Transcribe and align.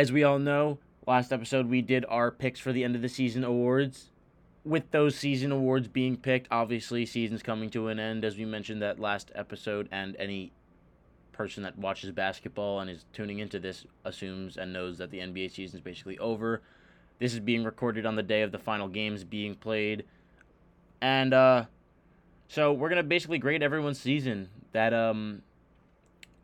As 0.00 0.10
we 0.10 0.24
all 0.24 0.38
know, 0.38 0.78
last 1.06 1.30
episode 1.30 1.68
we 1.68 1.82
did 1.82 2.06
our 2.08 2.30
picks 2.30 2.58
for 2.58 2.72
the 2.72 2.84
end 2.84 2.96
of 2.96 3.02
the 3.02 3.08
season 3.10 3.44
awards. 3.44 4.08
With 4.64 4.90
those 4.92 5.14
season 5.14 5.52
awards 5.52 5.88
being 5.88 6.16
picked, 6.16 6.48
obviously 6.50 7.04
season's 7.04 7.42
coming 7.42 7.68
to 7.68 7.88
an 7.88 8.00
end 8.00 8.24
as 8.24 8.38
we 8.38 8.46
mentioned 8.46 8.80
that 8.80 8.98
last 8.98 9.30
episode 9.34 9.90
and 9.92 10.16
any 10.16 10.52
person 11.32 11.64
that 11.64 11.76
watches 11.76 12.12
basketball 12.12 12.80
and 12.80 12.88
is 12.88 13.04
tuning 13.12 13.40
into 13.40 13.58
this 13.58 13.84
assumes 14.06 14.56
and 14.56 14.72
knows 14.72 14.96
that 14.96 15.10
the 15.10 15.18
NBA 15.18 15.50
season 15.50 15.80
is 15.80 15.84
basically 15.84 16.18
over. 16.18 16.62
This 17.18 17.34
is 17.34 17.40
being 17.40 17.62
recorded 17.62 18.06
on 18.06 18.16
the 18.16 18.22
day 18.22 18.40
of 18.40 18.52
the 18.52 18.58
final 18.58 18.88
games 18.88 19.22
being 19.22 19.54
played. 19.54 20.06
And 21.02 21.34
uh 21.34 21.66
so 22.48 22.72
we're 22.72 22.88
going 22.88 22.96
to 22.96 23.02
basically 23.02 23.36
grade 23.36 23.62
everyone's 23.62 24.00
season 24.00 24.48
that 24.72 24.94
um 24.94 25.42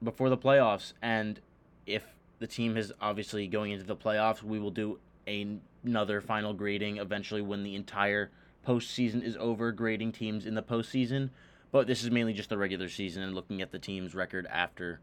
before 0.03 0.29
the 0.29 0.37
playoffs 0.37 0.93
and 1.01 1.41
if 1.87 2.03
the 2.39 2.47
team 2.47 2.77
is 2.77 2.93
obviously 3.01 3.47
going 3.47 3.73
into 3.73 3.85
the 3.85 3.97
playoffs, 3.97 4.43
we 4.43 4.59
will 4.59 4.71
do 4.71 4.99
a, 5.27 5.59
another 5.85 6.21
final 6.21 6.53
grading 6.55 6.99
eventually 6.99 7.43
when 7.43 7.63
the 7.63 7.75
entire 7.75 8.31
postseason 8.67 9.23
is 9.23 9.37
over, 9.39 9.73
grading 9.73 10.13
teams 10.13 10.47
in 10.47 10.55
the 10.55 10.63
postseason. 10.63 11.31
But 11.73 11.87
this 11.87 12.03
is 12.03 12.11
mainly 12.11 12.33
just 12.33 12.49
the 12.49 12.59
regular 12.59 12.89
season 12.89 13.23
and 13.23 13.35
looking 13.35 13.63
at 13.63 13.71
the 13.71 13.79
team's 13.79 14.15
record 14.15 14.47
after 14.51 15.01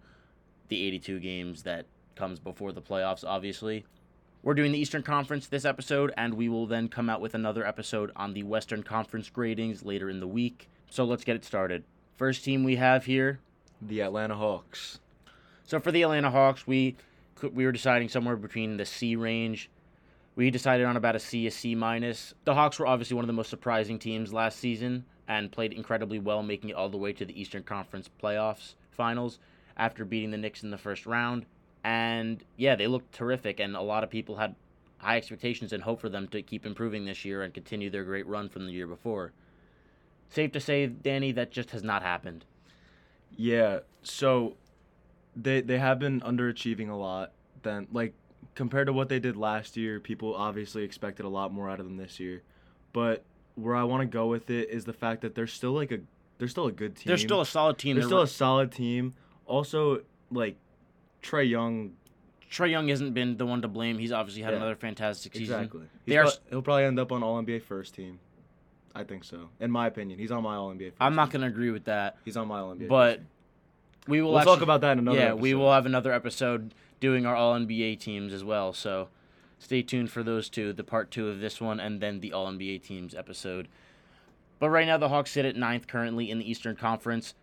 the 0.70 0.86
82 0.86 1.20
games 1.20 1.64
that 1.64 1.86
comes 2.16 2.40
before 2.40 2.72
the 2.72 2.82
playoffs, 2.82 3.24
obviously. 3.26 3.86
We're 4.42 4.54
doing 4.54 4.72
the 4.74 4.80
Eastern 4.80 5.04
Conference 5.04 5.48
this 5.48 5.66
episode, 5.66 6.14
and 6.18 6.34
we 6.34 6.50
will 6.50 6.68
then 6.68 6.90
come 6.90 7.10
out 7.10 7.22
with 7.22 7.34
another 7.34 7.66
episode 7.66 8.12
on 8.16 8.34
the 8.34 8.44
Western 8.44 8.84
Conference 8.84 9.30
gradings 9.30 9.86
later 9.86 10.10
in 10.10 10.20
the 10.20 10.28
week. 10.28 10.68
So 10.90 11.06
let's 11.06 11.24
get 11.24 11.36
it 11.36 11.46
started. 11.46 11.86
First 12.18 12.44
team 12.44 12.64
we 12.64 12.76
have 12.76 13.06
here. 13.06 13.40
The 13.82 14.02
Atlanta 14.02 14.36
Hawks. 14.36 15.00
So 15.64 15.80
for 15.80 15.92
the 15.92 16.02
Atlanta 16.02 16.30
Hawks, 16.30 16.68
we 16.68 16.98
we 17.42 17.66
were 17.66 17.72
deciding 17.72 18.10
somewhere 18.10 18.36
between 18.36 18.78
the 18.78 18.86
C 18.86 19.16
range. 19.16 19.70
We 20.36 20.50
decided 20.50 20.86
on 20.86 20.98
about 20.98 21.16
a 21.16 21.20
C, 21.20 21.46
a 21.48 21.52
C 21.52 21.76
minus. 21.76 22.34
The 22.46 22.56
Hawks 22.56 22.80
were 22.80 22.88
obviously 22.88 23.16
one 23.16 23.24
of 23.24 23.28
the 23.28 23.34
most 23.34 23.50
surprising 23.50 24.00
teams 24.00 24.34
last 24.34 24.60
season 24.60 25.06
and 25.28 25.52
played 25.52 25.74
incredibly 25.74 26.20
well, 26.20 26.44
making 26.44 26.70
it 26.70 26.76
all 26.76 26.90
the 26.90 26.98
way 26.98 27.14
to 27.14 27.26
the 27.26 27.40
Eastern 27.40 27.64
Conference 27.64 28.10
playoffs 28.22 28.76
finals 28.92 29.40
after 29.78 30.06
beating 30.06 30.32
the 30.32 30.38
Knicks 30.38 30.64
in 30.64 30.72
the 30.72 30.78
first 30.78 31.06
round. 31.06 31.46
And 31.84 32.44
yeah, 32.58 32.76
they 32.76 32.88
looked 32.88 33.14
terrific, 33.14 33.60
and 33.60 33.76
a 33.76 33.82
lot 33.82 34.04
of 34.04 34.10
people 34.10 34.38
had 34.38 34.56
high 34.98 35.18
expectations 35.18 35.74
and 35.74 35.84
hope 35.84 36.00
for 36.00 36.10
them 36.10 36.28
to 36.30 36.42
keep 36.42 36.66
improving 36.66 37.06
this 37.06 37.26
year 37.26 37.44
and 37.44 37.54
continue 37.54 37.90
their 37.90 38.04
great 38.06 38.26
run 38.26 38.50
from 38.50 38.66
the 38.66 38.72
year 38.72 38.88
before. 38.88 39.34
Safe 40.30 40.52
to 40.54 40.60
say, 40.60 40.88
Danny, 40.88 41.32
that 41.34 41.52
just 41.52 41.72
has 41.72 41.84
not 41.84 42.02
happened. 42.02 42.46
Yeah, 43.36 43.80
so 44.02 44.56
they 45.36 45.62
they 45.62 45.78
have 45.80 46.00
been 46.00 46.22
underachieving 46.22 46.90
a 46.90 46.96
lot. 46.96 47.32
Then 47.64 47.88
like 47.92 48.14
compared 48.56 48.88
to 48.88 48.94
what 48.94 49.10
they 49.10 49.20
did 49.20 49.36
last 49.38 49.78
year, 49.78 50.00
people 50.00 50.36
obviously 50.36 50.84
expected 50.84 51.26
a 51.26 51.30
lot 51.30 51.52
more 51.54 51.70
out 51.70 51.80
of 51.80 51.86
them 51.86 51.98
this 51.98 52.20
year. 52.20 52.44
But 52.92 53.24
where 53.56 53.76
I 53.76 53.84
want 53.84 54.02
to 54.02 54.06
go 54.08 54.28
with 54.28 54.50
it 54.50 54.70
is 54.70 54.86
the 54.86 54.94
fact 54.94 55.22
that 55.22 55.36
they're 55.36 55.48
still 55.48 55.72
like 55.74 55.92
a 55.92 56.00
they're 56.40 56.48
still 56.48 56.68
a 56.68 56.72
good 56.72 56.96
team. 56.96 57.04
They're 57.08 57.18
still 57.18 57.42
a 57.42 57.46
solid 57.46 57.78
team. 57.78 57.96
They're, 57.96 58.02
They're 58.02 58.10
still 58.10 58.22
a 58.22 58.28
solid 58.28 58.72
team. 58.72 59.14
Also, 59.46 60.02
like 60.32 60.56
Trae 61.22 61.50
Young. 61.50 61.94
Trae 62.52 62.70
Young 62.70 62.88
hasn't 62.90 63.14
been 63.16 63.38
the 63.38 63.46
one 63.46 63.62
to 63.64 63.68
blame. 63.68 63.98
He's 63.98 64.12
obviously 64.12 64.44
had 64.44 64.52
Yeah. 64.52 64.58
another 64.58 64.76
fantastic 64.76 65.34
season. 65.34 65.56
Exactly. 65.60 65.86
They 66.06 66.14
He's 66.14 66.20
are 66.20 66.24
pro- 66.24 66.32
he'll 66.50 66.62
probably 66.62 66.84
end 66.84 67.00
up 67.00 67.12
on 67.12 67.24
All 67.24 67.42
NBA 67.42 67.64
first 67.64 67.96
team. 67.96 68.20
I 68.96 69.04
think 69.04 69.24
so. 69.24 69.50
In 69.60 69.72
my 69.72 69.88
opinion, 69.88 70.20
he's 70.20 70.32
on 70.32 70.44
my 70.44 70.56
All 70.56 70.70
NBA. 70.72 70.90
First 70.92 70.98
I'm 71.02 71.16
not 71.16 71.32
gonna 71.32 71.48
agree 71.48 71.72
with 71.72 71.86
that, 71.86 72.18
He's 72.26 72.38
on 72.38 72.48
my 72.48 72.60
All 72.60 72.76
NBA. 72.76 72.88
but 72.88 73.10
first 73.10 73.20
team. 73.22 73.28
We 74.08 74.22
will 74.22 74.32
we'll 74.32 74.40
actually, 74.40 74.56
talk 74.56 74.64
about 74.64 74.82
that 74.82 74.94
in 74.94 75.00
another. 75.00 75.18
yeah, 75.18 75.34
we 75.34 75.54
will 75.54 75.72
have 75.72 75.86
another 75.86 76.12
episode 76.12 76.74
doing 77.00 77.26
our 77.26 77.36
All 77.36 77.56
NBA 77.56 78.00
teams 78.00 78.34
as 78.34 78.44
well. 78.44 78.74
So 78.74 79.10
stay 79.60 79.82
tuned 79.82 80.12
for 80.12 80.24
those 80.24 80.50
two, 80.50 80.74
the 80.74 80.84
part 80.84 81.12
two 81.12 81.30
of 81.30 81.40
this 81.40 81.62
one, 81.62 81.80
and 81.80 82.02
then 82.02 82.20
the 82.20 82.34
All 82.34 82.52
NBA 82.52 82.84
teams 82.84 83.16
episode. 83.16 83.68
But 84.60 84.70
right 84.70 84.88
now, 84.88 84.98
the 84.98 85.10
Hawks 85.10 85.32
sit 85.32 85.46
at 85.46 85.56
ninth 85.56 85.88
currently 85.88 86.32
in 86.32 86.40
the 86.40 86.50
Eastern 86.50 86.76
Conference, 86.76 87.34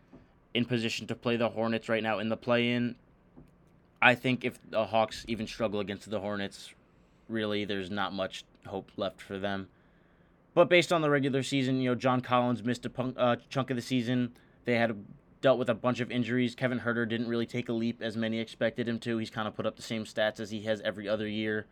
in 0.54 0.64
position 0.64 1.06
to 1.06 1.14
play 1.14 1.36
the 1.36 1.50
Hornets 1.50 1.88
right 1.88 2.02
now 2.02 2.18
in 2.18 2.28
the 2.28 2.36
play-in. 2.36 2.96
I 4.02 4.14
think 4.14 4.44
if 4.44 4.58
the 4.70 4.86
Hawks 4.86 5.24
even 5.28 5.46
struggle 5.46 5.80
against 5.80 6.10
the 6.10 6.20
Hornets, 6.20 6.72
really, 7.28 7.64
there's 7.64 7.90
not 7.90 8.12
much 8.12 8.44
hope 8.66 8.90
left 8.96 9.20
for 9.20 9.38
them. 9.38 9.68
But 10.54 10.68
based 10.68 10.92
on 10.92 11.02
the 11.02 11.10
regular 11.10 11.42
season, 11.42 11.80
you 11.80 11.90
know, 11.90 11.94
John 11.94 12.20
Collins 12.20 12.62
missed 12.64 12.86
a 12.86 12.90
punk, 12.90 13.14
uh, 13.18 13.36
chunk 13.48 13.70
of 13.70 13.76
the 13.76 13.82
season. 13.82 14.32
They 14.64 14.76
had 14.76 15.04
dealt 15.40 15.58
with 15.58 15.68
a 15.68 15.74
bunch 15.74 16.00
of 16.00 16.10
injuries. 16.10 16.54
Kevin 16.54 16.80
Huerter 16.80 17.08
didn't 17.08 17.28
really 17.28 17.46
take 17.46 17.68
a 17.68 17.72
leap 17.72 18.02
as 18.02 18.16
many 18.16 18.38
expected 18.38 18.88
him 18.88 18.98
to. 19.00 19.18
He's 19.18 19.30
kind 19.30 19.48
of 19.48 19.54
put 19.54 19.66
up 19.66 19.76
the 19.76 19.82
same 19.82 20.04
stats 20.04 20.40
as 20.40 20.50
he 20.50 20.62
has 20.62 20.80
every 20.82 21.08
other 21.08 21.26
year. 21.26 21.66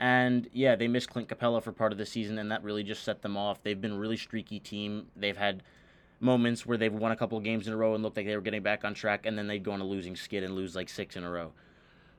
And 0.00 0.48
yeah, 0.52 0.76
they 0.76 0.88
missed 0.88 1.10
Clint 1.10 1.28
Capela 1.28 1.62
for 1.62 1.72
part 1.72 1.92
of 1.92 1.98
the 1.98 2.06
season, 2.06 2.38
and 2.38 2.50
that 2.50 2.62
really 2.62 2.84
just 2.84 3.02
set 3.02 3.22
them 3.22 3.36
off. 3.36 3.62
They've 3.62 3.80
been 3.80 3.92
a 3.92 3.98
really 3.98 4.16
streaky 4.16 4.60
team. 4.60 5.06
They've 5.16 5.36
had 5.36 5.62
moments 6.20 6.66
where 6.66 6.78
they've 6.78 6.92
won 6.92 7.12
a 7.12 7.16
couple 7.16 7.38
games 7.40 7.66
in 7.66 7.72
a 7.72 7.76
row 7.76 7.94
and 7.94 8.02
looked 8.02 8.16
like 8.16 8.26
they 8.26 8.36
were 8.36 8.42
getting 8.42 8.62
back 8.62 8.84
on 8.84 8.94
track, 8.94 9.26
and 9.26 9.36
then 9.36 9.46
they'd 9.46 9.62
go 9.64 9.72
on 9.72 9.80
a 9.80 9.84
losing 9.84 10.14
skid 10.14 10.44
and 10.44 10.54
lose 10.54 10.76
like 10.76 10.88
six 10.88 11.16
in 11.16 11.24
a 11.24 11.30
row. 11.30 11.52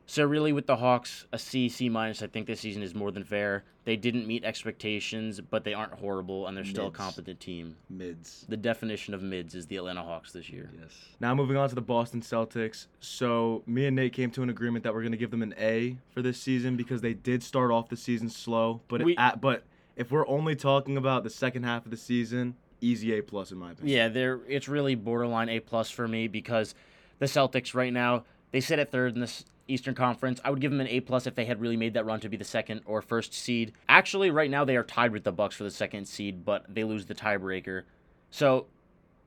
So 0.09 0.25
really, 0.25 0.53
with 0.53 0.65
the 0.65 0.75
Hawks, 0.75 1.27
a 1.31 1.37
C, 1.37 1.69
C 1.69 1.87
minus. 1.87 2.23
I 2.23 2.27
think 2.27 2.47
this 2.47 2.59
season 2.59 2.81
is 2.81 2.95
more 2.95 3.11
than 3.11 3.23
fair. 3.23 3.63
They 3.85 3.95
didn't 3.95 4.25
meet 4.25 4.43
expectations, 4.43 5.39
but 5.39 5.63
they 5.63 5.75
aren't 5.75 5.93
horrible, 5.93 6.47
and 6.47 6.57
they're 6.57 6.65
still 6.65 6.87
a 6.87 6.91
competent 6.91 7.39
team. 7.39 7.75
mids. 7.91 8.43
The 8.49 8.57
definition 8.57 9.13
of 9.13 9.21
mids 9.21 9.53
is 9.53 9.67
the 9.67 9.75
Atlanta 9.75 10.01
Hawks 10.01 10.31
this 10.31 10.49
year. 10.49 10.71
Yes. 10.81 10.91
Now 11.19 11.35
moving 11.35 11.57
on 11.57 11.69
to 11.69 11.75
the 11.75 11.81
Boston 11.81 12.21
Celtics. 12.21 12.87
So 12.99 13.61
me 13.67 13.85
and 13.85 13.95
Nate 13.95 14.11
came 14.13 14.31
to 14.31 14.41
an 14.41 14.49
agreement 14.49 14.83
that 14.83 14.95
we're 14.95 15.03
gonna 15.03 15.15
give 15.15 15.29
them 15.29 15.43
an 15.43 15.53
A 15.59 15.97
for 16.09 16.23
this 16.23 16.41
season 16.41 16.75
because 16.75 17.01
they 17.01 17.13
did 17.13 17.43
start 17.43 17.69
off 17.69 17.89
the 17.89 17.95
season 17.97 18.29
slow. 18.29 18.81
But 18.87 19.03
We- 19.03 19.15
at, 19.15 19.39
but 19.39 19.63
if 19.95 20.09
we're 20.11 20.27
only 20.27 20.55
talking 20.55 20.97
about 20.97 21.23
the 21.23 21.29
second 21.29 21.63
half 21.65 21.85
of 21.85 21.91
the 21.91 21.97
season, 21.97 22.55
easy 22.81 23.13
A 23.15 23.21
plus 23.21 23.51
in 23.51 23.59
my 23.59 23.73
opinion. 23.73 23.95
Yeah, 23.95 24.07
they're 24.07 24.39
it's 24.47 24.67
really 24.67 24.95
borderline 24.95 25.49
A 25.49 25.59
plus 25.59 25.91
for 25.91 26.07
me 26.07 26.27
because 26.27 26.73
the 27.19 27.27
Celtics 27.27 27.75
right 27.75 27.93
now 27.93 28.23
they 28.51 28.61
sit 28.61 28.79
at 28.79 28.91
third 28.91 29.15
in 29.15 29.21
this 29.21 29.45
Eastern 29.67 29.95
Conference. 29.95 30.41
I 30.43 30.49
would 30.49 30.61
give 30.61 30.71
them 30.71 30.81
an 30.81 30.87
A 30.87 30.99
plus 30.99 31.27
if 31.27 31.35
they 31.35 31.45
had 31.45 31.61
really 31.61 31.77
made 31.77 31.93
that 31.93 32.05
run 32.05 32.19
to 32.21 32.29
be 32.29 32.37
the 32.37 32.43
second 32.43 32.81
or 32.85 33.01
first 33.01 33.33
seed. 33.33 33.73
Actually, 33.87 34.31
right 34.31 34.49
now 34.49 34.65
they 34.65 34.75
are 34.75 34.83
tied 34.83 35.11
with 35.11 35.23
the 35.23 35.31
Bucks 35.31 35.55
for 35.55 35.63
the 35.63 35.71
second 35.71 36.05
seed, 36.07 36.43
but 36.43 36.65
they 36.67 36.83
lose 36.83 37.05
the 37.05 37.15
tiebreaker. 37.15 37.83
So, 38.31 38.67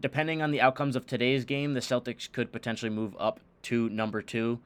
depending 0.01 0.43
on 0.43 0.51
the 0.51 0.61
outcomes 0.61 0.97
of 0.97 1.07
today's 1.07 1.45
game, 1.45 1.75
the 1.75 1.81
Celtics 1.81 2.31
could 2.31 2.53
potentially 2.53 2.91
move 2.91 3.17
up 3.19 3.41
to 3.63 3.89
number 3.91 4.21
two. 4.21 4.61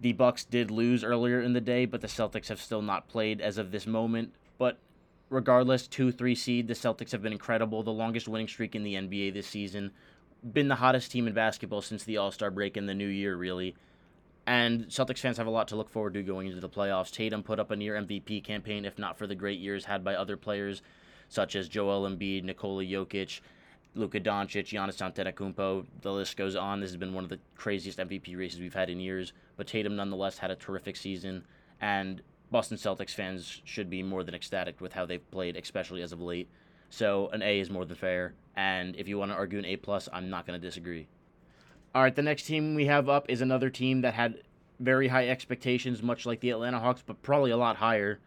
The 0.00 0.12
Bucks 0.12 0.44
did 0.44 0.70
lose 0.70 1.04
earlier 1.04 1.40
in 1.40 1.52
the 1.52 1.60
day, 1.60 1.86
but 1.86 2.00
the 2.00 2.06
Celtics 2.06 2.48
have 2.48 2.60
still 2.60 2.82
not 2.82 3.08
played 3.08 3.40
as 3.40 3.58
of 3.58 3.70
this 3.70 3.86
moment. 3.86 4.34
But 4.58 4.78
regardless, 5.30 5.86
two, 5.86 6.12
three 6.12 6.34
seed, 6.34 6.68
the 6.68 6.74
Celtics 6.74 7.12
have 7.12 7.22
been 7.22 7.32
incredible. 7.32 7.82
The 7.82 7.92
longest 7.92 8.28
winning 8.28 8.48
streak 8.48 8.74
in 8.74 8.82
the 8.82 8.94
NBA 8.94 9.32
this 9.32 9.46
season. 9.46 9.92
Been 10.42 10.68
the 10.68 10.76
hottest 10.76 11.10
team 11.10 11.26
in 11.26 11.34
basketball 11.34 11.82
since 11.82 12.04
the 12.04 12.16
All 12.16 12.30
Star 12.30 12.50
break 12.50 12.76
in 12.76 12.86
the 12.86 12.94
new 12.94 13.08
year, 13.08 13.36
really. 13.36 13.74
And 14.46 14.86
Celtics 14.86 15.18
fans 15.18 15.38
have 15.38 15.48
a 15.48 15.50
lot 15.50 15.68
to 15.68 15.76
look 15.76 15.90
forward 15.90 16.14
to 16.14 16.22
going 16.22 16.46
into 16.46 16.60
the 16.60 16.68
playoffs. 16.68 17.10
Tatum 17.10 17.42
put 17.42 17.58
up 17.58 17.72
a 17.72 17.76
near 17.76 17.94
MVP 17.94 18.44
campaign, 18.44 18.84
if 18.84 18.98
not 18.98 19.18
for 19.18 19.26
the 19.26 19.34
great 19.34 19.58
years 19.58 19.86
had 19.86 20.04
by 20.04 20.14
other 20.14 20.36
players, 20.36 20.82
such 21.28 21.56
as 21.56 21.68
Joel 21.68 22.08
Embiid, 22.08 22.44
Nikola 22.44 22.84
Jokic, 22.84 23.40
Luka 23.96 24.20
Doncic, 24.20 24.66
Giannis 24.66 25.02
Antetokounmpo. 25.02 25.84
The 26.02 26.12
list 26.12 26.36
goes 26.36 26.54
on. 26.54 26.80
This 26.80 26.90
has 26.90 26.96
been 26.96 27.14
one 27.14 27.24
of 27.24 27.30
the 27.30 27.40
craziest 27.56 27.98
MVP 27.98 28.38
races 28.38 28.60
we've 28.60 28.74
had 28.74 28.88
in 28.88 29.00
years. 29.00 29.32
But 29.56 29.66
Tatum, 29.66 29.96
nonetheless, 29.96 30.38
had 30.38 30.52
a 30.52 30.56
terrific 30.56 30.96
season, 30.96 31.44
and 31.80 32.22
Boston 32.52 32.76
Celtics 32.76 33.10
fans 33.10 33.62
should 33.64 33.90
be 33.90 34.02
more 34.02 34.22
than 34.22 34.34
ecstatic 34.34 34.80
with 34.80 34.92
how 34.92 35.06
they've 35.06 35.30
played, 35.32 35.56
especially 35.56 36.02
as 36.02 36.12
of 36.12 36.20
late. 36.20 36.48
So 36.88 37.28
an 37.32 37.42
A 37.42 37.58
is 37.58 37.70
more 37.70 37.84
than 37.84 37.96
fair, 37.96 38.34
and 38.56 38.96
if 38.96 39.08
you 39.08 39.18
want 39.18 39.30
to 39.30 39.36
argue 39.36 39.58
an 39.58 39.64
A 39.64 39.76
plus, 39.76 40.08
I'm 40.12 40.30
not 40.30 40.46
going 40.46 40.60
to 40.60 40.66
disagree. 40.66 41.06
All 41.94 42.02
right, 42.02 42.14
the 42.14 42.22
next 42.22 42.44
team 42.44 42.74
we 42.74 42.86
have 42.86 43.08
up 43.08 43.26
is 43.28 43.40
another 43.40 43.70
team 43.70 44.02
that 44.02 44.14
had 44.14 44.42
very 44.80 45.08
high 45.08 45.28
expectations, 45.28 46.02
much 46.02 46.26
like 46.26 46.40
the 46.40 46.50
Atlanta 46.50 46.78
Hawks, 46.78 47.02
but 47.04 47.22
probably 47.22 47.50
a 47.50 47.56
lot 47.56 47.76
higher, 47.76 48.20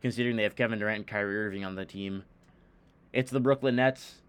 considering 0.00 0.36
they 0.36 0.44
have 0.44 0.56
Kevin 0.56 0.78
Durant 0.78 0.98
and 0.98 1.06
Kyrie 1.06 1.46
Irving 1.46 1.64
on 1.64 1.74
the 1.74 1.84
team. 1.84 2.24
It's 3.12 3.30
the 3.30 3.40
Brooklyn 3.40 3.76
Nets. 3.76 4.22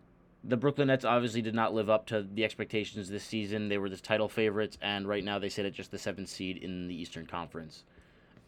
The 0.44 0.57
Brooklyn 0.57 0.88
Nets 0.88 1.06
obviously 1.06 1.42
did 1.42 1.56
not 1.56 1.74
live 1.74 1.89
up 1.89 2.06
to 2.07 2.24
the 2.24 2.45
expectations 2.45 3.09
this 3.09 3.24
season. 3.24 3.69
They 3.69 3.77
were 3.77 3.89
the 3.89 3.98
title 3.98 4.30
favorites, 4.30 4.77
and 4.81 5.07
right 5.07 5.24
now 5.24 5.39
they 5.39 5.50
sit 5.50 5.65
at 5.65 5.74
just 5.74 5.92
the 5.92 5.98
seventh 5.98 6.30
seed 6.30 6.57
in 6.57 6.88
the 6.88 6.95
Eastern 6.95 7.25
Conference. 7.25 7.83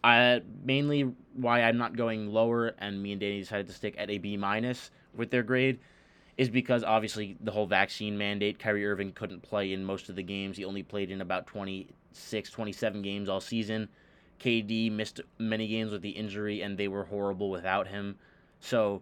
I 0.04 0.42
mainly 0.64 1.14
why 1.34 1.62
I'm 1.62 1.78
not 1.78 1.98
going 1.98 2.32
lower, 2.32 2.74
and 2.78 3.04
me 3.04 3.12
and 3.12 3.20
Danny 3.20 3.40
decided 3.40 3.68
to 3.68 3.74
stick 3.74 3.96
at 3.98 4.10
a 4.10 4.18
B 4.18 4.38
minus 4.38 4.92
with 5.14 5.30
their 5.30 5.44
grade, 5.44 5.80
is 6.39 6.50
because 6.50 6.86
obviously 6.86 7.36
the 7.41 7.51
whole 7.51 7.68
vaccine 7.68 8.18
mandate. 8.18 8.57
Kyrie 8.57 8.88
Irving 8.88 9.12
couldn't 9.12 9.41
play 9.41 9.74
in 9.74 9.83
most 9.83 10.07
of 10.07 10.15
the 10.15 10.24
games. 10.24 10.56
He 10.56 10.63
only 10.63 10.83
played 10.83 11.12
in 11.12 11.19
about 11.19 11.45
26, 11.47 12.50
27 12.50 13.01
games 13.01 13.27
all 13.27 13.41
season. 13.41 13.89
KD 14.39 14.89
missed 14.89 15.19
many 15.38 15.68
games 15.68 15.91
with 15.91 16.01
the 16.01 16.12
injury, 16.12 16.62
and 16.62 16.77
they 16.77 16.88
were 16.88 17.03
horrible 17.03 17.50
without 17.50 17.89
him. 17.89 18.15
So, 18.62 19.01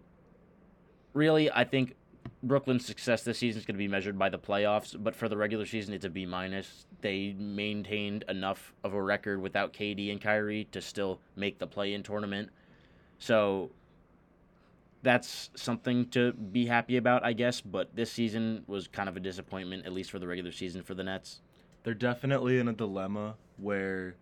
really, 1.14 1.48
I 1.48 1.62
think 1.62 1.94
Brooklyn's 2.42 2.84
success 2.84 3.22
this 3.22 3.38
season 3.38 3.60
is 3.60 3.66
going 3.66 3.76
to 3.76 3.78
be 3.78 3.86
measured 3.86 4.18
by 4.18 4.30
the 4.30 4.38
playoffs, 4.38 5.00
but 5.00 5.14
for 5.14 5.28
the 5.28 5.36
regular 5.36 5.64
season, 5.64 5.94
it's 5.94 6.04
a 6.04 6.10
B 6.10 6.26
minus. 6.26 6.86
They 7.02 7.36
maintained 7.38 8.24
enough 8.28 8.74
of 8.82 8.94
a 8.94 9.00
record 9.00 9.40
without 9.40 9.72
KD 9.72 10.10
and 10.10 10.20
Kyrie 10.20 10.66
to 10.72 10.80
still 10.80 11.20
make 11.36 11.60
the 11.60 11.68
play-in 11.68 12.02
tournament. 12.02 12.50
So 13.20 13.70
that's 15.02 15.50
something 15.54 16.08
to 16.10 16.32
be 16.32 16.66
happy 16.66 16.96
about, 16.96 17.24
I 17.24 17.32
guess. 17.32 17.60
But 17.60 17.94
this 17.94 18.10
season 18.10 18.64
was 18.66 18.88
kind 18.88 19.08
of 19.08 19.16
a 19.16 19.20
disappointment, 19.20 19.86
at 19.86 19.92
least 19.92 20.10
for 20.10 20.18
the 20.18 20.26
regular 20.26 20.52
season 20.52 20.82
for 20.82 20.94
the 20.94 21.04
Nets. 21.04 21.40
They're 21.84 21.94
definitely 21.94 22.58
in 22.58 22.68
a 22.68 22.72
dilemma 22.72 23.36
where 23.56 24.16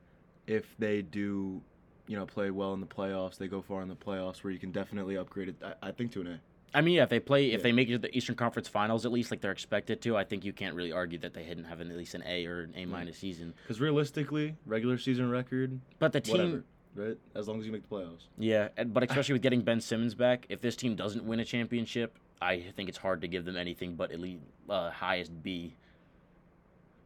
if 0.47 0.77
they 0.79 1.03
do, 1.03 1.61
you 2.07 2.17
know, 2.17 2.27
play 2.27 2.51
well 2.51 2.75
in 2.75 2.81
the 2.81 2.87
playoffs, 2.87 3.39
they 3.39 3.49
go 3.49 3.63
far 3.63 3.83
in 3.83 3.89
the 3.89 3.97
playoffs, 3.97 4.45
where 4.45 4.53
you 4.53 4.59
can 4.59 4.71
definitely 4.71 5.17
upgrade 5.17 5.49
it. 5.49 5.57
I, 5.65 5.89
I 5.89 5.93
think 5.93 6.13
to 6.13 6.21
an 6.21 6.27
A. 6.27 6.41
I 6.75 6.83
mean, 6.83 6.95
yeah, 6.95 7.05
if 7.05 7.09
they 7.09 7.21
play, 7.21 7.47
if 7.47 7.61
Yeah. 7.61 7.63
they 7.63 7.73
make 7.73 7.89
it 7.89 7.93
to 7.93 7.99
the 7.99 8.17
Eastern 8.17 8.35
Conference 8.35 8.69
Finals 8.69 9.07
at 9.07 9.13
least, 9.13 9.31
like 9.31 9.41
they're 9.41 9.53
expected 9.53 10.03
to, 10.03 10.17
I 10.17 10.25
think 10.25 10.45
you 10.45 10.53
can't 10.53 10.75
really 10.75 10.93
argue 10.93 11.19
that 11.21 11.33
they 11.33 11.43
didn't 11.43 11.65
have 11.65 11.81
an, 11.81 11.91
at 11.91 11.97
least 11.97 12.15
an 12.15 12.23
A 12.27 12.45
or 12.45 12.63
an 12.63 12.75
A 12.77 12.83
mm-hmm. 12.83 12.91
minus 12.91 13.17
season. 13.19 13.55
Because 13.63 13.81
realistically, 13.81 14.57
regular 14.67 14.99
season 14.99 15.31
record, 15.31 15.81
But 15.99 16.13
the 16.13 16.21
team, 16.21 16.33
whatever, 16.33 16.65
right? 16.97 17.17
As 17.35 17.49
long 17.49 17.61
as 17.61 17.67
you 17.67 17.73
make 17.73 17.89
the 17.89 17.95
playoffs. 17.95 18.25
yeah, 18.39 18.69
and- 18.77 18.93
but 18.95 19.03
especially 19.03 19.35
with 19.35 19.43
getting 19.43 19.63
Ben 19.63 19.81
Simmons 19.81 20.15
back, 20.15 20.47
if 20.49 20.61
this 20.61 20.77
team 20.77 20.95
doesn't 20.97 21.25
win 21.25 21.41
a 21.41 21.45
championship, 21.45 22.19
I 22.41 22.61
think 22.77 22.89
it's 22.89 22.99
hard 22.99 23.21
to 23.23 23.29
give 23.29 23.45
them 23.45 23.57
anything 23.57 23.95
but 23.97 24.13
elite, 24.13 24.41
uh, 24.69 24.91
highest 24.91 25.43
B. 25.43 25.75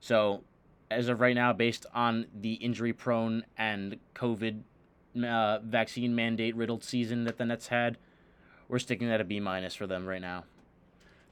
So, 0.00 0.42
as 0.90 1.08
of 1.08 1.20
right 1.20 1.34
now, 1.34 1.52
based 1.52 1.87
on 1.94 2.26
the 2.34 2.54
injury-prone 2.54 3.44
and 3.56 3.98
COVID 4.14 4.62
uh, 5.25 5.58
vaccine 5.60 6.14
mandate 6.14 6.54
riddled 6.56 6.82
season 6.84 7.25
that 7.25 7.36
the 7.38 7.44
Nets 7.44 7.69
had, 7.69 7.98
we're 8.69 8.78
sticking 8.78 9.10
at 9.10 9.20
a 9.20 9.25
B 9.25 9.40
minus 9.40 9.75
for 9.75 9.86
them 9.86 10.06
right 10.06 10.20
now. 10.20 10.44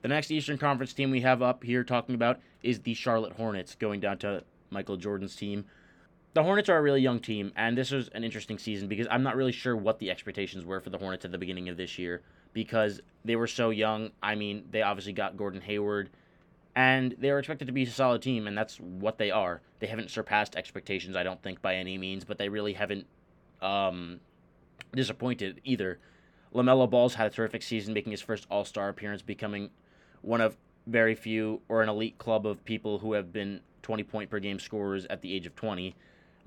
The 0.03 0.09
next 0.09 0.31
Eastern 0.31 0.59
Conference 0.59 0.93
team 0.93 1.11
we 1.11 1.23
have 1.23 1.43
up 1.43 1.65
here 1.65 1.83
talking 1.83 2.15
about 2.15 2.41
is 2.63 2.81
the 2.81 2.95
Charlotte 2.95 3.33
Hornets, 3.35 3.75
going 3.75 4.01
down 4.01 4.19
to 4.19 4.45
Michael 4.71 4.97
Jordan's 4.97 5.35
team. 5.35 5.65
The 6.35 6.43
Hornets 6.43 6.69
are 6.69 6.77
a 6.77 6.83
really 6.83 7.01
young 7.01 7.21
team, 7.21 7.53
and 7.57 7.77
this 7.77 7.91
was 7.91 8.09
an 8.09 8.23
interesting 8.23 8.59
season 8.59 8.87
because 8.87 9.07
I'm 9.11 9.23
not 9.23 9.35
really 9.35 9.53
sure 9.53 9.75
what 9.75 9.99
the 9.99 10.11
expectations 10.11 10.65
were 10.65 10.81
for 10.81 10.91
the 10.91 10.99
Hornets 10.99 11.25
at 11.25 11.33
the 11.33 11.39
beginning 11.39 11.69
of 11.69 11.77
this 11.77 11.99
year 11.99 12.23
because 12.53 13.01
they 13.25 13.35
were 13.35 13.47
so 13.47 13.71
young. 13.71 14.11
I 14.23 14.35
mean, 14.35 14.65
they 14.71 14.83
obviously 14.83 15.15
got 15.15 15.37
Gordon 15.37 15.63
Hayward, 15.63 16.11
and 16.77 17.15
they 17.19 17.33
were 17.33 17.39
expected 17.39 17.67
to 17.67 17.73
be 17.73 17.85
a 17.85 17.91
solid 17.91 18.23
team, 18.23 18.47
and 18.47 18.57
that's 18.57 18.79
what 18.79 19.19
they 19.19 19.31
are. 19.31 19.63
They 19.81 19.87
haven't 19.87 20.11
surpassed 20.11 20.55
expectations, 20.55 21.17
I 21.17 21.23
don't 21.23 21.43
think, 21.43 21.63
by 21.63 21.77
any 21.77 21.97
means, 21.97 22.25
but 22.25 22.39
they 22.39 22.49
really 22.49 22.75
haven't 22.75 23.07
um, 23.63 24.21
disappointed 24.93 25.61
either. 25.65 25.99
LaMelo 26.55 26.89
Ball's 26.89 27.15
had 27.15 27.27
a 27.27 27.31
terrific 27.31 27.63
season, 27.63 27.95
making 27.95 28.13
his 28.13 28.21
first 28.21 28.47
All 28.51 28.65
Star 28.65 28.89
appearance, 28.89 29.23
becoming 29.23 29.71
one 30.23 30.41
of 30.41 30.57
very 30.87 31.15
few 31.15 31.61
or 31.69 31.83
an 31.83 31.89
elite 31.89 32.19
club 32.19 32.47
of 32.47 32.65
people 32.65 32.99
who 32.99 33.13
have 33.13 33.33
been 33.33 33.61
20 33.83 34.03
point 34.05 34.31
per 34.31 34.39
game 34.39 34.59
scorers 34.59 35.07
at 35.07 35.23
the 35.23 35.35
age 35.35 35.47
of 35.47 35.55
20. 35.55 35.95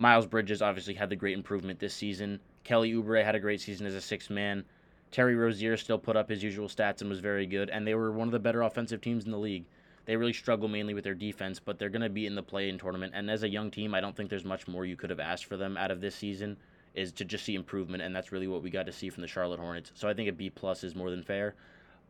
Miles 0.02 0.26
Bridges 0.26 0.64
obviously 0.64 0.96
had 0.96 1.12
the 1.12 1.16
great 1.16 1.38
improvement 1.38 1.80
this 1.80 1.94
season. 1.94 2.40
Kelly 2.64 2.92
Oubre 2.92 3.24
had 3.24 3.36
a 3.36 3.40
great 3.40 3.62
season 3.62 3.86
as 3.86 3.94
a 3.94 4.02
six 4.02 4.32
man. 4.32 4.66
Terry 5.12 5.36
Rozier 5.36 5.78
still 5.78 6.00
put 6.00 6.18
up 6.18 6.28
his 6.28 6.42
usual 6.42 6.68
stats 6.68 7.02
and 7.02 7.10
was 7.10 7.20
very 7.20 7.46
good, 7.46 7.70
and 7.70 7.86
they 7.86 7.94
were 7.94 8.12
one 8.12 8.28
of 8.28 8.32
the 8.32 8.40
better 8.40 8.64
offensive 8.64 9.00
teams 9.00 9.26
in 9.26 9.32
the 9.32 9.38
league. 9.38 9.66
They 10.06 10.16
really 10.16 10.34
struggle 10.34 10.68
mainly 10.68 10.96
with 10.96 11.04
their 11.04 11.14
defense, 11.14 11.60
but 11.60 11.78
they're 11.78 11.90
going 11.90 12.02
to 12.02 12.10
be 12.10 12.26
in 12.26 12.34
the 12.34 12.42
play 12.42 12.68
in 12.68 12.80
tournament. 12.80 13.14
And 13.16 13.30
as 13.30 13.44
a 13.44 13.48
young 13.50 13.70
team, 13.70 13.94
I 13.94 14.02
don't 14.02 14.16
think 14.18 14.32
there's 14.32 14.44
much 14.44 14.68
more 14.68 14.86
you 14.86 14.96
could 14.96 15.12
have 15.12 15.20
asked 15.20 15.46
for 15.46 15.56
them 15.56 15.78
out 15.78 15.92
of 15.92 16.02
this 16.02 16.16
season 16.16 16.58
is 16.96 17.12
to 17.12 17.24
just 17.24 17.46
see 17.46 17.54
improvement, 17.54 18.02
and 18.02 18.16
that's 18.16 18.32
really 18.32 18.48
what 18.48 18.64
we 18.64 18.72
got 18.72 18.88
to 18.88 18.92
see 18.92 19.12
from 19.12 19.22
the 19.22 19.28
Charlotte 19.28 19.60
Hornets. 19.60 19.92
So 19.94 20.10
I 20.10 20.16
think 20.16 20.30
a 20.30 20.34
B 20.34 20.50
plus 20.50 20.84
is 20.84 20.96
more 20.96 21.12
than 21.12 21.22
fair. 21.22 21.54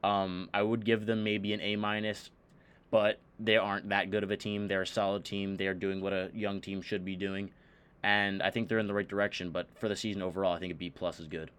Um, 0.02 0.50
I 0.54 0.62
would 0.62 0.86
give 0.86 1.06
them 1.06 1.26
maybe 1.26 1.52
an 1.52 1.60
A 1.60 1.76
minus, 1.76 2.32
but 2.90 3.20
they 3.38 3.58
aren't 3.58 3.90
that 3.90 4.12
good 4.12 4.24
of 4.24 4.32
a 4.32 4.38
team. 4.38 4.70
They're 4.70 4.84
a 4.84 4.88
solid 4.88 5.26
team. 5.26 5.56
They 5.56 5.68
are 5.68 5.74
doing 5.74 6.00
what 6.00 6.14
a 6.14 6.32
young 6.34 6.62
team 6.62 6.82
should 6.82 7.04
be 7.04 7.18
doing, 7.18 7.52
and 8.03 8.42
I 8.42 8.50
think 8.50 8.69
they're 8.69 8.80
in 8.80 8.88
the 8.88 8.94
right 8.94 9.07
direction. 9.07 9.51
But 9.51 9.68
for 9.75 9.88
the 9.88 9.95
season 9.95 10.21
overall, 10.21 10.53
I 10.53 10.59
think 10.59 10.71
a 10.71 10.75
B 10.75 10.89
plus 10.89 11.19
is 11.19 11.27
good. 11.27 11.51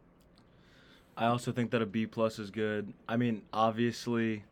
I 1.17 1.27
also 1.27 1.53
think 1.53 1.71
that 1.73 1.83
a 1.83 1.87
B 1.87 2.07
plus 2.07 2.39
is 2.39 2.51
good. 2.51 2.93
I 3.09 3.17
mean, 3.17 3.43
obviously, 3.53 4.45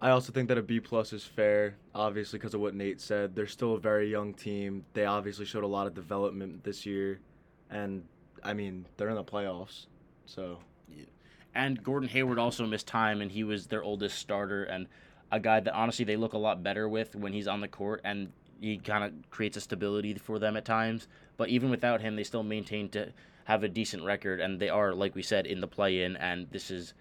I 0.00 0.10
also 0.10 0.32
think 0.32 0.48
that 0.48 0.56
a 0.56 0.62
B 0.62 0.80
plus 0.80 1.12
is 1.12 1.24
fair. 1.24 1.76
Obviously, 1.94 2.38
because 2.38 2.54
of 2.54 2.60
what 2.60 2.74
Nate 2.74 3.00
said, 3.00 3.34
they're 3.34 3.46
still 3.46 3.74
a 3.74 3.80
very 3.80 4.10
young 4.10 4.32
team. 4.32 4.84
They 4.94 5.04
obviously 5.04 5.44
showed 5.44 5.64
a 5.64 5.68
lot 5.68 5.86
of 5.86 5.94
development 5.94 6.64
this 6.64 6.86
year, 6.86 7.20
and 7.68 8.04
I 8.42 8.54
mean, 8.54 8.86
they're 8.96 9.10
in 9.10 9.16
the 9.16 9.24
playoffs, 9.24 9.86
so 10.24 10.58
And 11.54 11.82
Gordon 11.82 12.08
Hayward 12.10 12.38
also 12.38 12.64
missed 12.66 12.86
time, 12.86 13.20
and 13.20 13.32
he 13.32 13.42
was 13.42 13.66
their 13.66 13.82
oldest 13.82 14.18
starter 14.18 14.62
and 14.64 14.86
a 15.30 15.40
guy 15.40 15.60
that 15.60 15.74
honestly 15.74 16.04
they 16.04 16.16
look 16.16 16.32
a 16.32 16.38
lot 16.38 16.62
better 16.62 16.88
with 16.88 17.16
when 17.16 17.32
he's 17.32 17.48
on 17.48 17.60
the 17.60 17.68
court, 17.68 18.00
and 18.04 18.32
he 18.60 18.78
kind 18.78 19.04
of 19.04 19.12
creates 19.30 19.56
a 19.56 19.60
stability 19.60 20.14
for 20.14 20.38
them 20.38 20.56
at 20.56 20.64
times. 20.64 21.08
But 21.36 21.48
even 21.48 21.70
without 21.70 22.00
him, 22.00 22.16
they 22.16 22.24
still 22.24 22.42
maintain 22.42 22.88
to 22.90 23.12
have 23.44 23.62
a 23.62 23.68
decent 23.68 24.04
record, 24.04 24.40
and 24.40 24.60
they 24.60 24.68
are, 24.68 24.92
like 24.92 25.14
we 25.14 25.22
said, 25.22 25.46
in 25.46 25.60
the 25.60 25.68
play-in. 25.68 26.16
And 26.16 26.48
this 26.50 26.70
is 26.70 26.94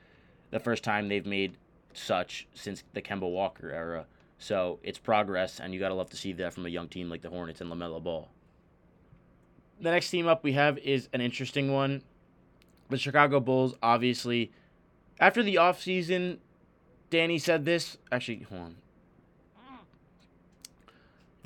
the 0.51 0.59
first 0.59 0.83
time 0.83 1.07
they've 1.07 1.25
made 1.25 1.57
such 1.93 2.47
since 2.53 2.83
the 2.93 3.01
Kemba 3.01 3.29
Walker 3.29 3.71
era. 3.71 4.05
So 4.39 4.79
it's 4.83 4.99
progress, 4.99 5.59
and 5.59 5.73
you 5.73 5.79
gotta 5.79 5.95
love 5.95 6.09
to 6.11 6.17
see 6.17 6.31
that 6.33 6.53
from 6.53 6.65
a 6.65 6.69
young 6.69 6.87
team 6.87 7.09
like 7.09 7.21
the 7.21 7.29
Hornets 7.29 7.59
and 7.59 7.71
Lamelo 7.71 8.01
Ball. 8.01 8.29
The 9.79 9.91
next 9.91 10.09
team 10.09 10.27
up 10.27 10.43
we 10.43 10.53
have 10.53 10.77
is 10.79 11.09
an 11.13 11.21
interesting 11.21 11.71
one 11.71 12.03
the 12.89 12.97
Chicago 12.97 13.39
Bulls, 13.39 13.75
obviously, 13.81 14.51
after 15.19 15.43
the 15.43 15.55
offseason, 15.55 16.37
Danny 17.09 17.37
said 17.37 17.65
this. 17.65 17.97
Actually, 18.11 18.45
hold 18.49 18.61
on. 18.61 18.75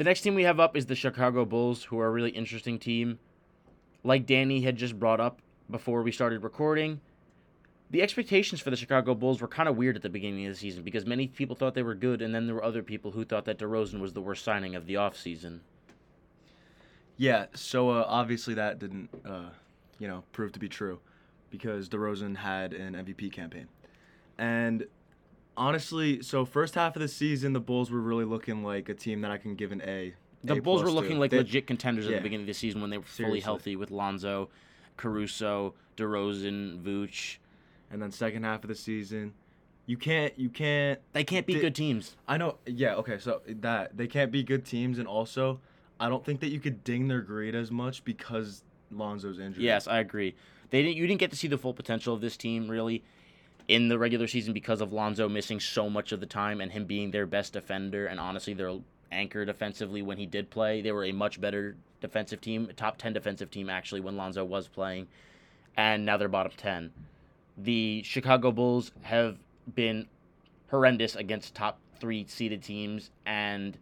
The 0.02 0.06
next 0.06 0.22
team 0.22 0.34
we 0.34 0.46
have 0.46 0.60
up 0.60 0.76
is 0.76 0.88
the 0.88 0.96
Chicago 0.96 1.46
Bulls, 1.46 1.84
who 1.84 2.00
are 2.00 2.08
a 2.08 2.10
really 2.10 2.32
interesting 2.32 2.80
team. 2.80 3.20
Like 4.04 4.26
Danny 4.26 4.62
had 4.62 4.76
just 4.76 4.98
brought 4.98 5.20
up 5.20 5.44
before 5.70 6.02
we 6.02 6.12
started 6.12 6.44
recording, 6.44 7.02
the 7.92 8.02
expectations 8.02 8.62
for 8.62 8.72
the 8.72 8.76
Chicago 8.76 9.14
Bulls 9.14 9.42
were 9.42 9.48
kind 9.48 9.70
of 9.70 9.78
weird 9.78 9.96
at 9.96 10.02
the 10.02 10.10
beginning 10.10 10.48
of 10.48 10.54
the 10.54 10.60
season 10.60 10.82
because 10.82 11.06
many 11.06 11.28
people 11.28 11.56
thought 11.56 11.76
they 11.76 11.84
were 11.84 11.94
good, 11.94 12.24
and 12.24 12.34
then 12.34 12.48
there 12.48 12.56
were 12.56 12.64
other 12.64 12.82
people 12.82 13.12
who 13.12 13.24
thought 13.24 13.46
that 13.46 13.60
DeRozan 13.60 14.02
was 14.02 14.14
the 14.14 14.22
worst 14.22 14.44
signing 14.44 14.74
of 14.74 14.88
the 14.88 14.96
offseason. 14.96 15.60
yeah. 17.18 17.46
So 17.54 17.92
uh, 17.92 18.04
obviously 18.08 18.56
that 18.56 18.80
didn't, 18.80 19.10
uh, 19.24 19.50
you 20.00 20.08
know, 20.08 20.24
prove 20.32 20.52
to 20.54 20.60
be 20.60 20.68
true, 20.68 21.00
because 21.52 21.90
DeRozan 21.90 22.38
had 22.38 22.74
an 22.74 22.96
MVP 22.96 23.32
campaign, 23.32 23.68
and 24.40 24.88
honestly, 25.62 26.22
so 26.24 26.44
first 26.44 26.74
half 26.76 26.96
of 26.96 27.02
the 27.02 27.08
season, 27.08 27.54
the 27.54 27.60
Bulls 27.60 27.92
were 27.92 28.02
really 28.02 28.26
looking 28.26 28.64
like 28.64 28.90
a 28.90 28.94
team 28.94 29.22
that 29.22 29.32
I 29.32 29.38
can 29.38 29.56
give 29.56 29.72
an 29.72 29.82
A. 29.86 30.14
The 30.44 30.54
A 30.56 30.62
Bulls 30.62 30.82
were 30.82 30.88
plus 30.90 30.96
to. 30.96 31.02
looking 31.02 31.20
like 31.20 31.30
They- 31.32 31.38
legit 31.38 31.68
contenders 31.68 32.08
at 32.08 32.14
the 32.16 32.22
beginning 32.22 32.44
of 32.44 32.48
the 32.48 32.54
season 32.54 32.82
when 32.82 32.90
they 32.90 32.98
were 32.98 33.04
fully 33.04 33.28
Seriously. 33.28 33.42
healthy 33.42 33.76
with 33.76 33.92
Lonzo, 33.92 34.50
Caruso, 34.98 35.76
DeRozan, 35.98 36.82
Vooch. 36.82 37.38
and 37.92 38.02
then 38.02 38.10
second 38.12 38.44
half 38.44 38.64
of 38.64 38.70
the 38.70 38.76
season, 38.76 39.34
you 39.86 39.98
can't, 39.98 40.38
you 40.40 40.50
can't 40.50 41.00
They 41.14 41.24
can't 41.24 41.46
beat 41.46 41.56
Di- 41.56 41.60
good 41.62 41.76
teams. 41.76 42.16
I 42.28 42.38
know. 42.38 42.58
Yeah. 42.66 42.96
Okay. 42.96 43.18
So 43.20 43.42
that 43.48 43.96
they 43.98 44.08
can't 44.08 44.32
be 44.32 44.44
good 44.44 44.66
teams, 44.66 44.98
and 44.98 45.08
also, 45.08 45.60
I 46.00 46.08
don't 46.10 46.24
think 46.26 46.40
that 46.40 46.50
you 46.50 46.60
could 46.60 46.84
ding 46.84 47.08
their 47.08 47.22
grade 47.22 47.54
as 47.54 47.70
much 47.70 48.04
because 48.04 48.64
Lonzo's 48.92 49.40
injury. 49.40 49.64
Yes, 49.66 49.88
I 49.88 50.00
agree. 50.00 50.36
They 50.72 50.82
didn't. 50.82 50.98
You 50.98 51.06
didn't 51.06 51.20
get 51.20 51.30
to 51.32 51.36
see 51.38 51.48
the 51.50 51.58
full 51.58 51.74
potential 51.74 52.14
of 52.14 52.22
this 52.22 52.36
team 52.38 52.68
really 52.70 53.04
in 53.72 53.88
the 53.88 53.98
regular 53.98 54.28
season 54.28 54.52
because 54.52 54.82
of 54.82 54.92
Lonzo 54.92 55.30
missing 55.30 55.58
so 55.58 55.90
much 55.90 56.12
of 56.12 56.20
the 56.20 56.26
time 56.26 56.60
and 56.60 56.74
him 56.74 56.84
being 56.84 57.12
their 57.12 57.26
best 57.26 57.54
defender 57.54 58.06
and 58.06 58.20
honestly 58.20 58.54
their 58.54 58.76
anchor 59.14 59.46
defensively 59.46 60.02
when 60.02 60.18
he 60.18 60.26
did 60.26 60.50
play. 60.50 60.82
They 60.82 60.92
were 60.92 61.06
a 61.06 61.14
much 61.14 61.40
better 61.40 61.78
defensive 62.02 62.42
team, 62.42 62.70
top 62.76 62.98
ten 62.98 63.14
defensive 63.14 63.50
team 63.50 63.70
actually 63.70 64.02
when 64.02 64.18
Lonzo 64.18 64.44
was 64.44 64.68
playing, 64.68 65.08
and 65.78 66.06
now 66.06 66.18
they're 66.18 66.28
bottom 66.28 66.52
ten. 66.58 66.92
The 67.58 68.04
Chicago 68.04 68.52
Bulls 68.52 68.92
have 69.04 69.38
been 69.74 70.08
horrendous 70.70 71.16
against 71.16 71.56
top 71.56 71.80
three 71.98 72.26
seeded 72.28 72.64
teams 72.64 73.10
and 73.26 73.78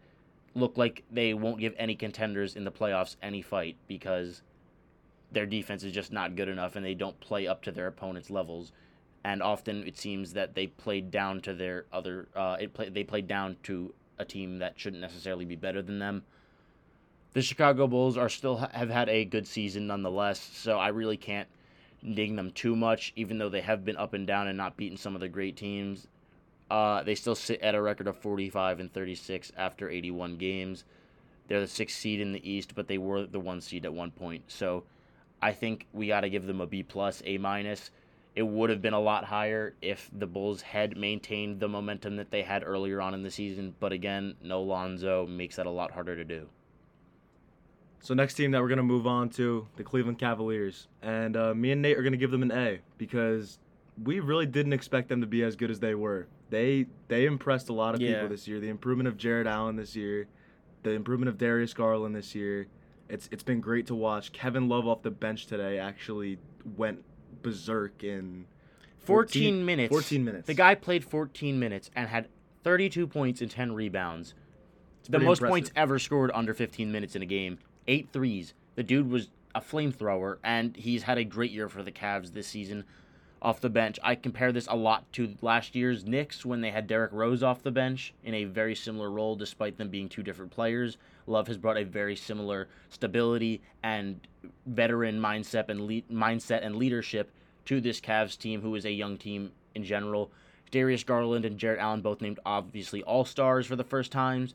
look 0.53 0.77
like 0.77 1.03
they 1.11 1.33
won't 1.33 1.59
give 1.59 1.73
any 1.79 1.95
contenders 1.95 2.55
in 2.55 2.63
the 2.63 2.71
playoffs 2.71 3.15
any 3.23 3.41
fight 3.41 3.75
because 3.87 4.43
their 5.31 5.47
defense 5.47 5.83
is 5.83 5.93
just 5.93 6.11
not 6.11 6.35
good 6.35 6.47
enough 6.47 6.75
and 6.75 6.85
they 6.85 6.93
don't 6.93 7.19
play 7.19 7.47
up 7.47 7.63
to 7.63 7.71
their 7.71 7.87
opponent's 7.87 8.29
levels. 8.29 8.71
And 9.23 9.43
often 9.43 9.85
it 9.85 9.97
seems 9.97 10.33
that 10.33 10.55
they 10.55 10.67
played 10.67 11.11
down 11.11 11.41
to 11.41 11.53
their 11.53 11.85
other. 11.91 12.27
Uh, 12.35 12.57
it 12.59 12.73
play, 12.73 12.89
they 12.89 13.03
played 13.03 13.27
down 13.27 13.57
to 13.63 13.93
a 14.17 14.25
team 14.25 14.59
that 14.59 14.79
shouldn't 14.79 15.01
necessarily 15.01 15.45
be 15.45 15.55
better 15.55 15.81
than 15.81 15.99
them. 15.99 16.23
The 17.33 17.41
Chicago 17.41 17.87
Bulls 17.87 18.17
are 18.17 18.29
still 18.29 18.57
have 18.57 18.89
had 18.89 19.07
a 19.07 19.25
good 19.25 19.45
season 19.47 19.87
nonetheless, 19.87 20.39
so 20.39 20.79
I 20.79 20.87
really 20.87 21.17
can't 21.17 21.47
ding 22.13 22.35
them 22.35 22.51
too 22.51 22.75
much, 22.75 23.13
even 23.15 23.37
though 23.37 23.49
they 23.49 23.61
have 23.61 23.85
been 23.85 23.97
up 23.97 24.13
and 24.13 24.25
down 24.25 24.47
and 24.47 24.57
not 24.57 24.77
beaten 24.77 24.97
some 24.97 25.15
of 25.15 25.21
the 25.21 25.29
great 25.29 25.55
teams. 25.57 26.07
Uh, 26.71 27.03
they 27.03 27.15
still 27.15 27.35
sit 27.35 27.61
at 27.61 27.75
a 27.75 27.81
record 27.81 28.07
of 28.07 28.17
45 28.17 28.79
and 28.79 28.93
36 28.93 29.51
after 29.57 29.89
81 29.89 30.37
games. 30.37 30.85
They're 31.47 31.59
the 31.59 31.67
sixth 31.67 31.97
seed 31.97 32.19
in 32.21 32.31
the 32.31 32.49
East, 32.49 32.75
but 32.75 32.87
they 32.87 32.97
were 32.97 33.25
the 33.25 33.39
one 33.39 33.59
seed 33.59 33.85
at 33.85 33.93
one 33.93 34.11
point. 34.11 34.43
So 34.47 34.83
I 35.41 35.51
think 35.51 35.87
we 35.93 36.07
got 36.07 36.21
to 36.21 36.29
give 36.29 36.45
them 36.45 36.61
a 36.61 36.67
B 36.67 36.83
plus, 36.83 37.23
A 37.25 37.37
minus. 37.37 37.91
It 38.35 38.43
would 38.43 38.69
have 38.69 38.81
been 38.81 38.93
a 38.93 38.99
lot 38.99 39.25
higher 39.25 39.73
if 39.81 40.09
the 40.17 40.27
Bulls 40.27 40.61
had 40.61 40.95
maintained 40.95 41.59
the 41.59 41.67
momentum 41.67 42.15
that 42.17 42.31
they 42.31 42.43
had 42.43 42.63
earlier 42.65 43.01
on 43.01 43.13
in 43.13 43.23
the 43.23 43.31
season. 43.31 43.75
But 43.79 43.91
again, 43.91 44.35
no 44.41 44.61
Lonzo 44.61 45.25
makes 45.25 45.55
that 45.57 45.65
a 45.65 45.71
lot 45.71 45.91
harder 45.91 46.15
to 46.15 46.23
do. 46.23 46.47
So 48.01 48.13
next 48.13 48.35
team 48.35 48.51
that 48.51 48.61
we're 48.61 48.69
gonna 48.69 48.83
move 48.83 49.05
on 49.07 49.29
to 49.31 49.67
the 49.75 49.83
Cleveland 49.83 50.19
Cavaliers, 50.19 50.87
and 51.01 51.35
uh, 51.35 51.53
me 51.53 51.71
and 51.71 51.81
Nate 51.81 51.97
are 51.97 52.03
gonna 52.03 52.15
give 52.17 52.31
them 52.31 52.43
an 52.43 52.51
A 52.51 52.79
because 52.97 53.59
we 54.03 54.21
really 54.21 54.45
didn't 54.45 54.71
expect 54.73 55.09
them 55.09 55.19
to 55.19 55.27
be 55.27 55.43
as 55.43 55.57
good 55.57 55.69
as 55.69 55.79
they 55.81 55.95
were. 55.95 56.27
They 56.49 56.87
they 57.09 57.25
impressed 57.25 57.67
a 57.67 57.73
lot 57.73 57.95
of 57.95 58.01
Yeah. 58.01 58.13
people 58.13 58.29
this 58.29 58.47
year. 58.47 58.59
The 58.61 58.69
improvement 58.69 59.07
of 59.09 59.17
Jarrett 59.17 59.47
Allen 59.47 59.75
this 59.75 59.95
year, 59.97 60.27
the 60.83 60.91
improvement 60.91 61.27
of 61.29 61.37
Darius 61.37 61.73
Garland 61.73 62.15
this 62.15 62.33
year. 62.33 62.67
It's 63.09 63.27
it's 63.33 63.43
been 63.43 63.59
great 63.59 63.85
to 63.87 63.95
watch. 63.95 64.31
Kevin 64.31 64.69
Love 64.69 64.87
off 64.87 65.01
the 65.01 65.11
bench 65.11 65.47
today 65.47 65.77
actually 65.77 66.37
went 66.77 67.03
berserk 67.41 68.03
in 68.03 68.45
14 68.99 69.65
minutes. 69.65 69.89
14 69.89 70.23
minutes. 70.23 70.47
The 70.47 70.53
guy 70.53 70.75
played 70.75 71.03
14 71.03 71.59
minutes 71.59 71.89
and 71.95 72.07
had 72.09 72.27
32 72.63 73.07
points 73.07 73.41
and 73.41 73.49
10 73.49 73.73
rebounds. 73.73 74.33
the 75.07 75.19
most 75.19 75.39
impressive. 75.39 75.49
points 75.49 75.71
ever 75.75 75.97
scored 75.97 76.31
under 76.33 76.53
15 76.53 76.91
minutes 76.91 77.15
in 77.15 77.21
a 77.21 77.25
game. 77.25 77.57
Eight 77.87 78.09
threes. 78.11 78.53
The 78.75 78.83
dude 78.83 79.09
was 79.09 79.29
a 79.55 79.61
flamethrower, 79.61 80.37
and 80.43 80.75
he's 80.75 81.03
had 81.03 81.17
a 81.17 81.23
great 81.23 81.51
year 81.51 81.69
for 81.69 81.81
the 81.81 81.91
Cavs 81.91 82.33
this 82.33 82.47
season 82.47 82.83
off 83.41 83.61
the 83.61 83.69
bench. 83.69 83.99
I 84.03 84.15
compare 84.15 84.51
this 84.51 84.67
a 84.67 84.75
lot 84.75 85.11
to 85.13 85.35
last 85.41 85.75
year's 85.75 86.05
Knicks 86.05 86.45
when 86.45 86.61
they 86.61 86.71
had 86.71 86.87
Derrick 86.87 87.11
Rose 87.13 87.41
off 87.41 87.63
the 87.63 87.71
bench 87.71 88.13
in 88.23 88.33
a 88.33 88.43
very 88.43 88.75
similar 88.75 89.09
role, 89.09 89.35
despite 89.35 89.77
them 89.77 89.89
being 89.89 90.09
two 90.09 90.23
different 90.23 90.51
players. 90.51 90.97
Love 91.25 91.47
has 91.47 91.57
brought 91.57 91.77
a 91.77 91.83
very 91.83 92.15
similar 92.15 92.67
stability 92.89 93.61
and 93.83 94.19
veteran 94.65 95.19
mindset 95.19 95.69
and 95.69 95.81
le- 95.81 96.01
mindset 96.13 96.65
and 96.65 96.75
leadership 96.75 97.31
to 97.65 97.79
this 97.79 98.01
Cavs 98.01 98.37
team, 98.37 98.61
who 98.61 98.75
is 98.75 98.85
a 98.85 98.91
young 98.91 99.17
team 99.17 99.51
in 99.75 99.83
general. 99.83 100.31
Darius 100.71 101.03
Garland 101.03 101.45
and 101.45 101.57
Jarrett 101.57 101.79
Allen 101.79 102.01
both 102.01 102.21
named 102.21 102.39
obviously 102.45 103.03
all 103.03 103.25
stars 103.25 103.65
for 103.65 103.75
the 103.75 103.83
first 103.83 104.11
times, 104.11 104.53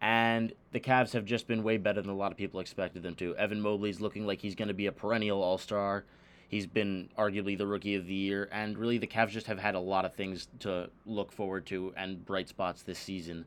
and 0.00 0.52
the 0.72 0.80
Cavs 0.80 1.12
have 1.12 1.24
just 1.24 1.46
been 1.46 1.62
way 1.62 1.76
better 1.76 2.00
than 2.00 2.10
a 2.10 2.16
lot 2.16 2.32
of 2.32 2.38
people 2.38 2.60
expected 2.60 3.02
them 3.02 3.14
to. 3.16 3.36
Evan 3.36 3.60
Mobley's 3.60 4.00
looking 4.00 4.26
like 4.26 4.40
he's 4.40 4.54
going 4.54 4.68
to 4.68 4.74
be 4.74 4.86
a 4.86 4.92
perennial 4.92 5.42
all 5.42 5.58
star. 5.58 6.04
He's 6.52 6.66
been 6.66 7.08
arguably 7.16 7.56
the 7.56 7.66
rookie 7.66 7.94
of 7.94 8.06
the 8.06 8.12
year, 8.12 8.46
and 8.52 8.76
really 8.76 8.98
the 8.98 9.06
Cavs 9.06 9.30
just 9.30 9.46
have 9.46 9.58
had 9.58 9.74
a 9.74 9.80
lot 9.80 10.04
of 10.04 10.12
things 10.12 10.48
to 10.60 10.90
look 11.06 11.32
forward 11.32 11.64
to 11.66 11.94
and 11.96 12.22
bright 12.26 12.46
spots 12.46 12.82
this 12.82 12.98
season. 12.98 13.46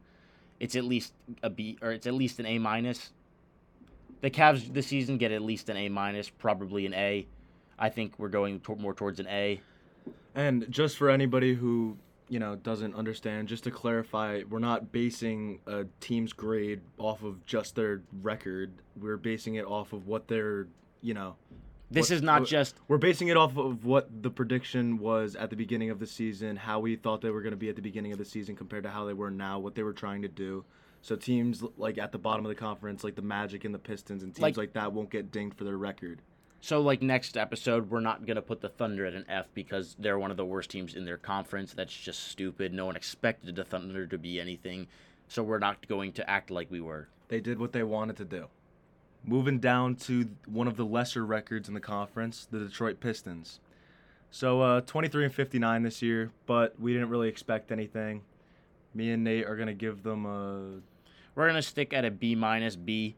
It's 0.59 0.75
at 0.75 0.85
least 0.85 1.13
a 1.43 1.51
B 1.51 1.77
or 1.83 1.91
it's 1.91 2.07
at 2.07 2.15
least 2.15 2.39
an 2.39 2.47
A 2.47 2.57
minus. 2.57 3.11
The 4.21 4.31
Cavs 4.31 4.73
this 4.73 4.87
season 4.87 5.19
get 5.19 5.31
at 5.31 5.43
least 5.43 5.69
an 5.69 5.77
A 5.77 5.87
minus, 5.87 6.31
probably 6.31 6.87
an 6.87 6.95
A. 6.95 7.27
I 7.77 7.89
think 7.89 8.17
we're 8.17 8.29
going 8.29 8.59
to- 8.61 8.75
more 8.75 8.95
towards 8.95 9.19
an 9.19 9.27
A. 9.27 9.61
And 10.33 10.65
just 10.71 10.97
for 10.97 11.11
anybody 11.11 11.53
who, 11.53 11.97
you 12.27 12.39
know, 12.39 12.55
doesn't 12.55 12.95
understand, 12.95 13.49
just 13.49 13.65
to 13.65 13.71
clarify, 13.71 14.41
we're 14.49 14.57
not 14.57 14.91
basing 14.91 15.59
a 15.67 15.85
team's 15.99 16.33
grade 16.33 16.81
off 16.97 17.21
of 17.21 17.45
just 17.45 17.75
their 17.75 18.01
record. 18.23 18.71
We're 18.99 19.17
basing 19.17 19.55
it 19.55 19.65
off 19.65 19.93
of 19.93 20.07
what 20.07 20.27
their, 20.27 20.65
you 21.03 21.13
know, 21.13 21.35
This 21.91 22.09
What- 22.09 22.15
is 22.15 22.21
not 22.23 22.45
just 22.45 22.75
we're 22.87 22.97
basing 22.97 23.27
it 23.27 23.37
off 23.37 23.55
of 23.57 23.85
what 23.85 24.23
the 24.23 24.31
prediction 24.31 24.97
was 24.97 25.35
at 25.35 25.49
the 25.51 25.55
beginning 25.55 25.89
of 25.91 25.99
the 25.99 26.07
season, 26.07 26.55
how 26.55 26.79
we 26.79 26.95
thought 26.95 27.21
they 27.21 27.29
were 27.29 27.41
going 27.41 27.51
to 27.51 27.57
be 27.57 27.69
at 27.69 27.75
the 27.75 27.81
beginning 27.81 28.11
of 28.11 28.17
the 28.17 28.25
season 28.25 28.55
compared 28.55 28.83
to 28.83 28.89
how 28.89 29.05
they 29.05 29.13
were 29.13 29.29
now, 29.29 29.59
what 29.59 29.75
they 29.75 29.83
were 29.83 29.93
trying 29.93 30.23
to 30.23 30.27
do. 30.27 30.65
So 31.01 31.15
teams 31.15 31.63
like 31.77 31.99
at 31.99 32.11
the 32.11 32.17
bottom 32.17 32.43
of 32.45 32.49
the 32.49 32.55
conference, 32.55 33.03
like 33.03 33.15
the 33.15 33.21
Magic 33.21 33.63
and 33.65 33.73
the 33.75 33.79
Pistons 33.79 34.23
and 34.23 34.33
teams 34.33 34.41
Like- 34.41 34.57
like, 34.57 34.73
that 34.73 34.93
won't 34.93 35.11
get 35.11 35.31
dinged 35.31 35.55
for 35.57 35.63
their 35.63 35.77
record. 35.77 36.21
So, 36.61 36.81
like 36.81 37.03
next 37.03 37.37
episode, 37.37 37.91
we're 37.91 37.99
not 37.99 38.25
gonna 38.25 38.41
put 38.41 38.61
the 38.61 38.69
Thunder 38.69 39.05
at 39.05 39.13
an 39.13 39.25
F 39.29 39.45
because 39.53 39.95
they're 39.99 40.17
one 40.17 40.31
of 40.31 40.37
the 40.37 40.45
worst 40.45 40.71
teams 40.71 40.95
in 40.95 41.05
their 41.05 41.17
conference. 41.19 41.73
That's 41.75 41.95
just 41.95 42.23
stupid. 42.29 42.73
No 42.73 42.87
one 42.87 42.95
expected 42.95 43.55
the 43.55 43.63
Thunder 43.63 44.07
to 44.07 44.17
be 44.17 44.39
anything, 44.41 44.87
so 45.27 45.43
we're 45.43 45.59
not 45.59 45.87
going 45.87 46.11
to 46.13 46.27
act 46.27 46.49
like 46.49 46.71
we 46.71 46.81
were. 46.81 47.07
They 47.27 47.39
did 47.39 47.59
what 47.59 47.71
they 47.71 47.83
wanted 47.83 48.17
to 48.17 48.25
do. 48.25 48.47
Moving 49.27 49.59
down 49.59 49.95
to 49.95 50.29
one 50.45 50.67
of 50.67 50.77
the 50.77 50.85
lesser 50.85 51.25
records 51.25 51.67
in 51.67 51.73
the 51.73 51.79
conference, 51.79 52.47
the 52.49 52.59
Detroit 52.59 52.99
Pistons. 52.99 53.59
So 54.29 54.61
uh, 54.61 54.81
23 54.81 55.25
and 55.25 55.33
59 55.33 55.83
this 55.83 56.01
year, 56.01 56.31
but 56.45 56.79
we 56.79 56.93
didn't 56.93 57.09
really 57.09 57.29
expect 57.29 57.71
anything. 57.71 58.21
Me 58.93 59.11
and 59.11 59.23
Nate 59.23 59.45
are 59.45 59.55
gonna 59.55 59.73
give 59.73 60.03
them 60.03 60.25
a 60.25 60.81
We're 61.33 61.47
gonna 61.47 61.61
stick 61.61 61.93
at 61.93 62.05
a 62.05 62.11
B 62.11 62.35
minus 62.35 62.75
B, 62.75 63.15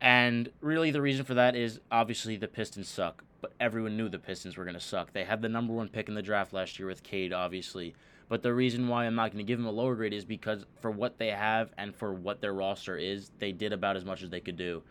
and 0.00 0.50
really 0.60 0.90
the 0.90 1.00
reason 1.00 1.24
for 1.24 1.34
that 1.34 1.56
is 1.56 1.80
obviously 1.90 2.36
the 2.36 2.48
Pistons 2.48 2.88
suck. 2.88 3.24
But 3.40 3.52
everyone 3.60 3.96
knew 3.96 4.08
the 4.08 4.18
Pistons 4.18 4.56
were 4.56 4.64
gonna 4.64 4.80
suck. 4.80 5.12
They 5.12 5.24
had 5.24 5.40
the 5.40 5.48
number 5.48 5.72
one 5.72 5.88
pick 5.88 6.08
in 6.08 6.14
the 6.14 6.22
draft 6.22 6.52
last 6.52 6.78
year 6.78 6.88
with 6.88 7.02
Cade, 7.02 7.32
obviously. 7.32 7.94
But 8.28 8.42
the 8.42 8.54
reason 8.54 8.88
why 8.88 9.04
I'm 9.04 9.14
not 9.14 9.32
going 9.32 9.44
to 9.44 9.48
give 9.48 9.58
them 9.58 9.66
a 9.66 9.70
lower 9.70 9.94
grade 9.94 10.12
is 10.12 10.24
because 10.24 10.64
for 10.80 10.90
what 10.90 11.18
they 11.18 11.28
have 11.28 11.70
and 11.76 11.94
for 11.94 12.12
what 12.12 12.40
their 12.40 12.54
roster 12.54 12.96
is, 12.96 13.30
they 13.38 13.52
did 13.52 13.72
about 13.72 13.96
as 13.96 14.04
much 14.04 14.22
as 14.22 14.30
they 14.30 14.40
could 14.40 14.56
do. 14.56 14.82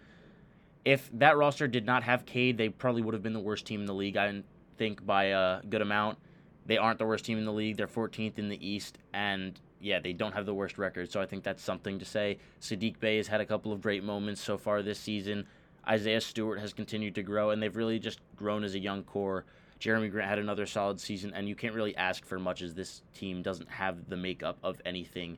If 0.85 1.09
that 1.13 1.37
roster 1.37 1.67
did 1.67 1.85
not 1.85 2.03
have 2.03 2.25
Cade, 2.25 2.57
they 2.57 2.69
probably 2.69 3.01
would 3.01 3.13
have 3.13 3.23
been 3.23 3.33
the 3.33 3.39
worst 3.39 3.65
team 3.65 3.79
in 3.81 3.85
the 3.85 3.93
league. 3.93 4.17
I 4.17 4.43
think 4.77 5.05
by 5.05 5.25
a 5.25 5.61
good 5.63 5.81
amount. 5.81 6.17
They 6.65 6.77
aren't 6.77 6.99
the 6.99 7.05
worst 7.05 7.25
team 7.25 7.37
in 7.37 7.45
the 7.45 7.53
league. 7.53 7.77
They're 7.77 7.87
14th 7.87 8.39
in 8.39 8.49
the 8.49 8.65
East, 8.65 8.97
and 9.13 9.59
yeah, 9.81 9.99
they 9.99 10.13
don't 10.13 10.33
have 10.33 10.45
the 10.45 10.53
worst 10.53 10.77
record. 10.77 11.11
So 11.11 11.19
I 11.21 11.25
think 11.25 11.43
that's 11.43 11.61
something 11.61 11.99
to 11.99 12.05
say. 12.05 12.37
Sadiq 12.61 12.99
Bey 12.99 13.17
has 13.17 13.27
had 13.27 13.41
a 13.41 13.45
couple 13.45 13.73
of 13.73 13.81
great 13.81 14.03
moments 14.03 14.41
so 14.41 14.57
far 14.57 14.81
this 14.81 14.99
season. 14.99 15.45
Isaiah 15.87 16.21
Stewart 16.21 16.59
has 16.59 16.71
continued 16.71 17.15
to 17.15 17.23
grow, 17.23 17.49
and 17.49 17.61
they've 17.61 17.75
really 17.75 17.99
just 17.99 18.21
grown 18.37 18.63
as 18.63 18.75
a 18.75 18.79
young 18.79 19.03
core. 19.03 19.43
Jerami 19.79 20.09
Grant 20.09 20.29
had 20.29 20.39
another 20.39 20.65
solid 20.65 21.01
season, 21.01 21.33
and 21.35 21.49
you 21.49 21.55
can't 21.55 21.75
really 21.75 21.95
ask 21.97 22.25
for 22.25 22.39
much 22.39 22.61
as 22.61 22.73
this 22.73 23.01
team 23.13 23.41
doesn't 23.41 23.69
have 23.69 24.07
the 24.07 24.15
makeup 24.15 24.57
of 24.63 24.81
anything 24.85 25.37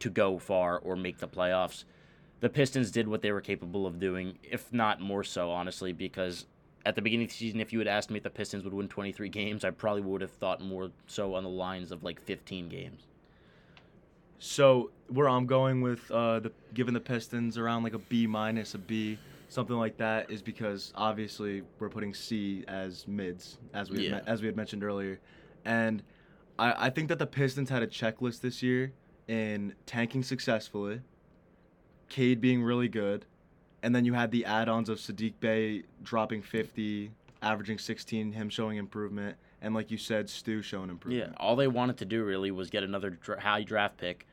to 0.00 0.10
go 0.10 0.38
far 0.38 0.78
or 0.80 0.94
make 0.94 1.16
the 1.18 1.28
playoffs. 1.28 1.84
The 2.40 2.48
Pistons 2.48 2.90
did 2.90 3.08
what 3.08 3.22
they 3.22 3.32
were 3.32 3.40
capable 3.40 3.86
of 3.86 3.98
doing, 3.98 4.38
if 4.42 4.72
not 4.72 5.00
more 5.00 5.24
so, 5.24 5.50
honestly, 5.50 5.92
because 5.92 6.46
at 6.86 6.94
the 6.94 7.02
beginning 7.02 7.24
of 7.26 7.30
the 7.30 7.36
season, 7.36 7.60
if 7.60 7.72
you 7.72 7.78
had 7.80 7.88
asked 7.88 8.10
me 8.10 8.18
if 8.18 8.22
the 8.22 8.30
Pistons 8.30 8.64
would 8.64 8.72
win 8.74 8.88
23 8.88 9.28
games, 9.28 9.64
I 9.64 9.70
probably 9.70 10.02
would 10.02 10.20
have 10.20 10.30
thought 10.30 10.60
more 10.60 10.90
so 11.06 11.34
on 11.34 11.42
the 11.42 11.50
lines 11.50 11.90
of 11.90 12.04
like 12.04 12.20
15 12.20 12.68
games. 12.68 13.02
So 14.38 14.90
where 15.08 15.28
I'm 15.28 15.46
going 15.46 15.80
with 15.80 16.08
uh, 16.10 16.40
the 16.40 16.52
giving 16.74 16.94
the 16.94 17.00
Pistons 17.00 17.58
around 17.58 17.82
like 17.82 17.94
a 17.94 17.98
B 17.98 18.26
minus, 18.26 18.74
a 18.74 18.78
B, 18.78 19.18
something 19.48 19.76
like 19.76 19.96
that, 19.96 20.30
is 20.30 20.42
because 20.42 20.92
obviously 20.94 21.62
we're 21.80 21.88
putting 21.88 22.14
C 22.14 22.64
as 22.68 23.06
mids, 23.08 23.58
as 23.74 23.90
we 23.90 24.04
Yeah. 24.04 24.14
had, 24.14 24.28
as 24.28 24.40
we 24.40 24.46
had 24.46 24.56
mentioned 24.56 24.84
earlier, 24.84 25.18
and 25.64 26.02
I, 26.58 26.86
I 26.86 26.90
think 26.90 27.08
that 27.08 27.18
the 27.18 27.26
Pistons 27.26 27.68
had 27.68 27.82
a 27.82 27.86
checklist 27.88 28.40
this 28.40 28.62
year 28.62 28.92
in 29.26 29.74
tanking 29.86 30.22
successfully, 30.22 31.00
Cade 32.08 32.40
being 32.40 32.62
really 32.62 32.88
good, 32.88 33.24
and 33.82 33.94
then 33.94 34.04
you 34.04 34.14
had 34.14 34.30
the 34.30 34.44
add-ons 34.44 34.88
of 34.88 34.98
Sadiq 34.98 35.34
Bey 35.40 35.84
dropping 36.02 36.42
50, 36.42 37.10
averaging 37.42 37.78
16, 37.78 38.32
him 38.32 38.48
showing 38.48 38.76
improvement, 38.76 39.36
and 39.60 39.74
like 39.74 39.90
you 39.90 39.98
said, 39.98 40.28
Stu 40.28 40.62
showing 40.62 40.90
improvement. 40.90 41.32
Yeah, 41.32 41.36
all 41.38 41.56
they 41.56 41.68
wanted 41.68 41.96
to 41.98 42.04
do 42.04 42.24
really 42.24 42.50
was 42.50 42.70
get 42.70 42.82
another 42.82 43.10
dra- 43.10 43.40
high 43.40 43.62
draft 43.62 43.96
pick 43.98 44.26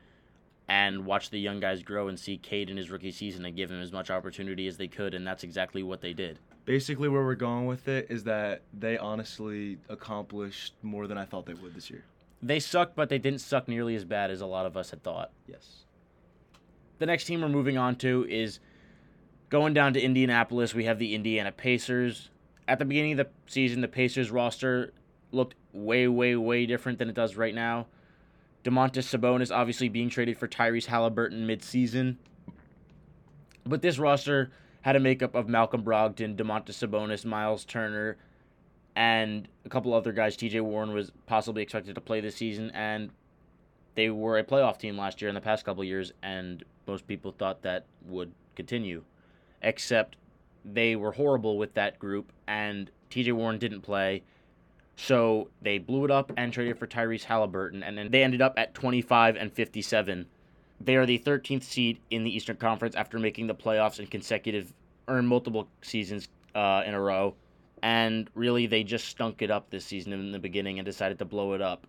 and 0.68 1.06
watch 1.06 1.30
the 1.30 1.40
young 1.40 1.60
guys 1.60 1.84
grow 1.84 2.08
and 2.08 2.20
see 2.20 2.38
Cade 2.38 2.70
in 2.70 2.78
his 2.78 2.90
rookie 2.90 3.12
season 3.12 3.46
and 3.46 3.56
give 3.56 3.70
him 3.70 3.82
as 3.82 3.92
much 3.92 4.10
opportunity 4.10 4.68
as 4.68 4.78
they 4.78 4.88
could, 4.88 5.14
and 5.14 5.26
that's 5.26 5.44
exactly 5.44 5.84
what 5.84 6.02
they 6.02 6.14
did. 6.14 6.40
Basically, 6.66 7.08
where 7.08 7.24
we're 7.24 7.36
going 7.36 7.68
with 7.68 7.88
it 7.88 8.08
is 8.10 8.24
that 8.24 8.64
they 8.74 8.98
honestly 8.98 9.78
accomplished 9.90 10.74
more 10.82 11.06
than 11.06 11.18
I 11.18 11.26
thought 11.26 11.46
they 11.46 11.54
would 11.54 11.76
this 11.76 11.92
year. 11.92 12.04
They 12.42 12.60
sucked, 12.60 12.96
but 12.96 13.10
they 13.10 13.20
didn't 13.20 13.42
suck 13.42 13.68
nearly 13.68 13.96
as 13.96 14.04
bad 14.04 14.32
as 14.32 14.42
a 14.42 14.46
lot 14.48 14.66
of 14.66 14.76
us 14.76 14.90
had 14.90 15.04
thought. 15.04 15.32
Yes. 15.48 15.86
The 16.98 17.06
next 17.06 17.26
team 17.26 17.42
we're 17.42 17.50
moving 17.50 17.78
on 17.78 17.96
to 17.98 18.26
is 18.30 18.60
going 19.50 19.74
down 19.74 19.94
to 19.94 20.02
Indianapolis. 20.02 20.74
We 20.74 20.86
have 20.86 21.00
the 21.00 21.14
Indiana 21.14 21.52
Pacers. 21.52 22.30
At 22.68 22.80
the 22.80 22.86
beginning 22.86 23.14
of 23.14 23.18
the 23.18 23.30
season, 23.48 23.82
the 23.82 23.88
Pacers 23.88 24.32
roster 24.32 24.94
looked 25.32 25.56
way, 25.74 26.08
way, 26.08 26.36
way 26.36 26.66
different 26.66 27.00
than 27.00 27.10
it 27.10 27.16
does 27.16 27.36
right 27.36 27.54
now. 27.54 27.88
Domantas 28.64 29.06
Sabonis 29.06 29.56
obviously 29.56 29.90
being 29.90 30.10
traded 30.10 30.38
for 30.38 30.48
Tyrese 30.48 30.88
Halliburton 30.88 31.46
midseason. 31.46 32.16
But 33.66 33.82
this 33.82 34.00
roster 34.00 34.52
had 34.82 34.96
a 34.96 35.00
makeup 35.00 35.36
of 35.36 35.48
Malcolm 35.48 35.84
Brogdon, 35.84 36.36
Domantas 36.36 36.76
Sabonis, 36.76 37.26
Miles 37.26 37.66
Turner, 37.66 38.18
and 38.96 39.48
a 39.66 39.70
couple 39.70 39.94
other 39.94 40.12
guys. 40.12 40.38
TJ 40.38 40.62
Warren 40.62 40.94
was 40.94 41.12
possibly 41.26 41.62
expected 41.62 41.96
to 41.96 42.02
play 42.02 42.22
this 42.22 42.36
season, 42.36 42.72
and 42.74 43.12
they 43.96 44.10
were 44.10 44.38
a 44.38 44.44
playoff 44.44 44.78
team 44.78 44.98
last 44.98 45.22
year 45.22 45.30
in 45.30 45.36
the 45.36 45.42
past 45.42 45.66
couple 45.66 45.84
years, 45.84 46.12
and 46.24 46.64
most 46.88 47.08
people 47.08 47.32
thought 47.32 47.62
that 47.64 47.86
would 48.06 48.32
continue. 48.56 49.04
Except 49.62 50.16
they 50.64 50.96
were 50.96 51.12
horrible 51.12 51.58
with 51.58 51.74
that 51.76 52.00
group, 52.00 52.32
and 52.48 52.90
TJ 53.10 53.34
Warren 53.34 53.60
didn't 53.60 53.82
play. 53.82 54.24
So 54.96 55.50
they 55.62 55.78
blew 55.78 56.06
it 56.06 56.12
up 56.12 56.32
and 56.38 56.54
traded 56.54 56.80
for 56.80 56.88
Tyrese 56.88 57.26
Halliburton, 57.26 57.84
and 57.84 57.98
then 57.98 58.12
they 58.12 58.24
ended 58.24 58.42
up 58.42 58.54
at 58.58 58.74
25 58.74 59.36
and 59.36 59.52
57. 59.52 60.26
They 60.80 60.96
are 60.96 61.06
the 61.06 61.20
13th 61.20 61.64
seed 61.64 62.00
in 62.10 62.24
the 62.24 62.36
Eastern 62.36 62.58
Conference 62.58 62.96
after 62.96 63.20
making 63.20 63.48
the 63.48 63.56
playoffs 63.56 64.00
in 64.00 64.08
consecutive, 64.08 64.74
or 65.08 65.22
multiple 65.22 65.68
seasons 65.82 66.28
uh, 66.54 66.84
in 66.86 66.94
a 66.94 67.02
row, 67.02 67.36
And 67.84 68.30
really, 68.34 68.66
they 68.68 68.84
just 68.84 69.08
stunk 69.08 69.42
it 69.42 69.52
up 69.52 69.70
this 69.70 69.86
season 69.86 70.14
in 70.14 70.32
the 70.32 70.40
beginning 70.40 70.80
and 70.80 70.86
decided 70.86 71.20
to 71.20 71.26
blow 71.26 71.54
it 71.54 71.62
up. 71.62 71.86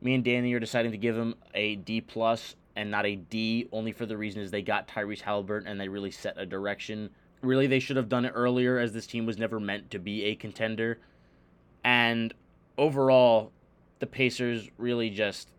Me 0.00 0.14
and 0.14 0.24
Danny 0.24 0.52
are 0.52 0.60
deciding 0.60 0.92
to 0.92 0.98
give 0.98 1.14
them 1.14 1.34
a 1.54 1.76
D 1.76 2.00
plus 2.00 2.56
and 2.78 2.92
not 2.92 3.04
a 3.04 3.16
D, 3.16 3.68
only 3.72 3.90
for 3.90 4.06
the 4.06 4.16
reason 4.16 4.40
is 4.40 4.52
they 4.52 4.62
got 4.62 4.86
Tyrese 4.86 5.20
Halliburton 5.20 5.66
and 5.66 5.80
they 5.80 5.88
really 5.88 6.12
set 6.12 6.38
a 6.38 6.46
direction. 6.46 7.10
Really, 7.42 7.66
they 7.66 7.80
should 7.80 7.96
have 7.96 8.08
done 8.08 8.24
it 8.24 8.30
earlier, 8.36 8.78
as 8.78 8.92
this 8.92 9.04
team 9.04 9.26
was 9.26 9.36
never 9.36 9.58
meant 9.58 9.90
to 9.90 9.98
be 9.98 10.26
a 10.26 10.36
contender. 10.36 11.00
And 11.82 12.32
overall, 12.78 13.50
the 13.98 14.06
Pacers 14.06 14.70
really 14.78 15.10
just 15.10 15.50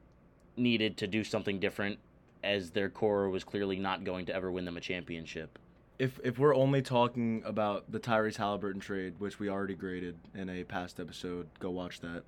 needed 0.55 0.95
to 0.95 1.07
do 1.07 1.25
something 1.25 1.59
different, 1.59 1.99
as 2.41 2.71
their 2.71 2.89
core 2.89 3.29
was 3.29 3.43
clearly 3.43 3.79
not 3.79 4.05
going 4.05 4.25
to 4.27 4.33
ever 4.33 4.49
win 4.49 4.63
them 4.63 4.77
a 4.77 4.81
championship. 4.81 5.59
If 5.99 6.21
if 6.23 6.39
we're 6.39 6.55
only 6.55 6.81
talking 6.81 7.43
about 7.45 7.91
the 7.91 7.99
Tyrese 7.99 8.37
Halliburton 8.37 8.79
trade, 8.79 9.15
which 9.19 9.39
we 9.39 9.49
already 9.49 9.75
graded 9.75 10.15
in 10.35 10.49
a 10.49 10.63
past 10.63 11.01
episode, 11.01 11.49
go 11.59 11.69
watch 11.69 11.99
that. 11.99 12.23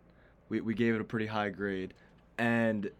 We 0.49 0.59
we 0.59 0.73
gave 0.73 0.95
it 0.95 1.01
a 1.01 1.05
pretty 1.05 1.27
high 1.27 1.49
grade, 1.49 1.93
and 2.37 2.91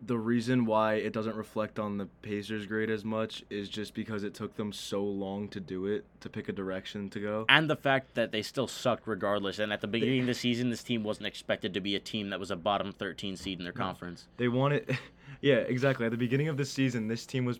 the 0.00 0.16
reason 0.18 0.64
why 0.64 0.94
it 0.94 1.12
doesn't 1.12 1.34
reflect 1.34 1.78
on 1.78 1.98
the 1.98 2.06
Pacers 2.22 2.66
grade 2.66 2.88
as 2.88 3.04
much 3.04 3.44
is 3.50 3.68
just 3.68 3.94
because 3.94 4.22
it 4.22 4.32
took 4.32 4.54
them 4.56 4.72
so 4.72 5.02
long 5.02 5.48
to 5.48 5.58
do 5.60 5.86
it, 5.86 6.04
to 6.20 6.28
pick 6.28 6.48
a 6.48 6.52
direction 6.52 7.10
to 7.10 7.20
go. 7.20 7.44
And 7.48 7.68
the 7.68 7.74
fact 7.76 8.14
that 8.14 8.30
they 8.30 8.42
still 8.42 8.68
sucked 8.68 9.08
regardless. 9.08 9.58
And 9.58 9.72
at 9.72 9.80
the 9.80 9.88
beginning 9.88 10.20
of 10.20 10.26
the 10.26 10.34
season, 10.34 10.70
this 10.70 10.82
team 10.84 11.02
wasn't 11.02 11.26
expected 11.26 11.74
to 11.74 11.80
be 11.80 11.96
a 11.96 11.98
team 12.00 12.30
that 12.30 12.38
was 12.38 12.50
a 12.52 12.56
bottom 12.56 12.92
13 12.92 13.36
seed 13.36 13.58
in 13.58 13.64
their 13.64 13.72
conference. 13.72 14.28
They 14.36 14.46
wanted, 14.48 14.96
yeah, 15.40 15.56
exactly. 15.56 16.06
At 16.06 16.12
the 16.12 16.18
beginning 16.18 16.46
of 16.48 16.56
the 16.56 16.64
season, 16.64 17.08
this 17.08 17.26
team 17.26 17.44
was 17.44 17.58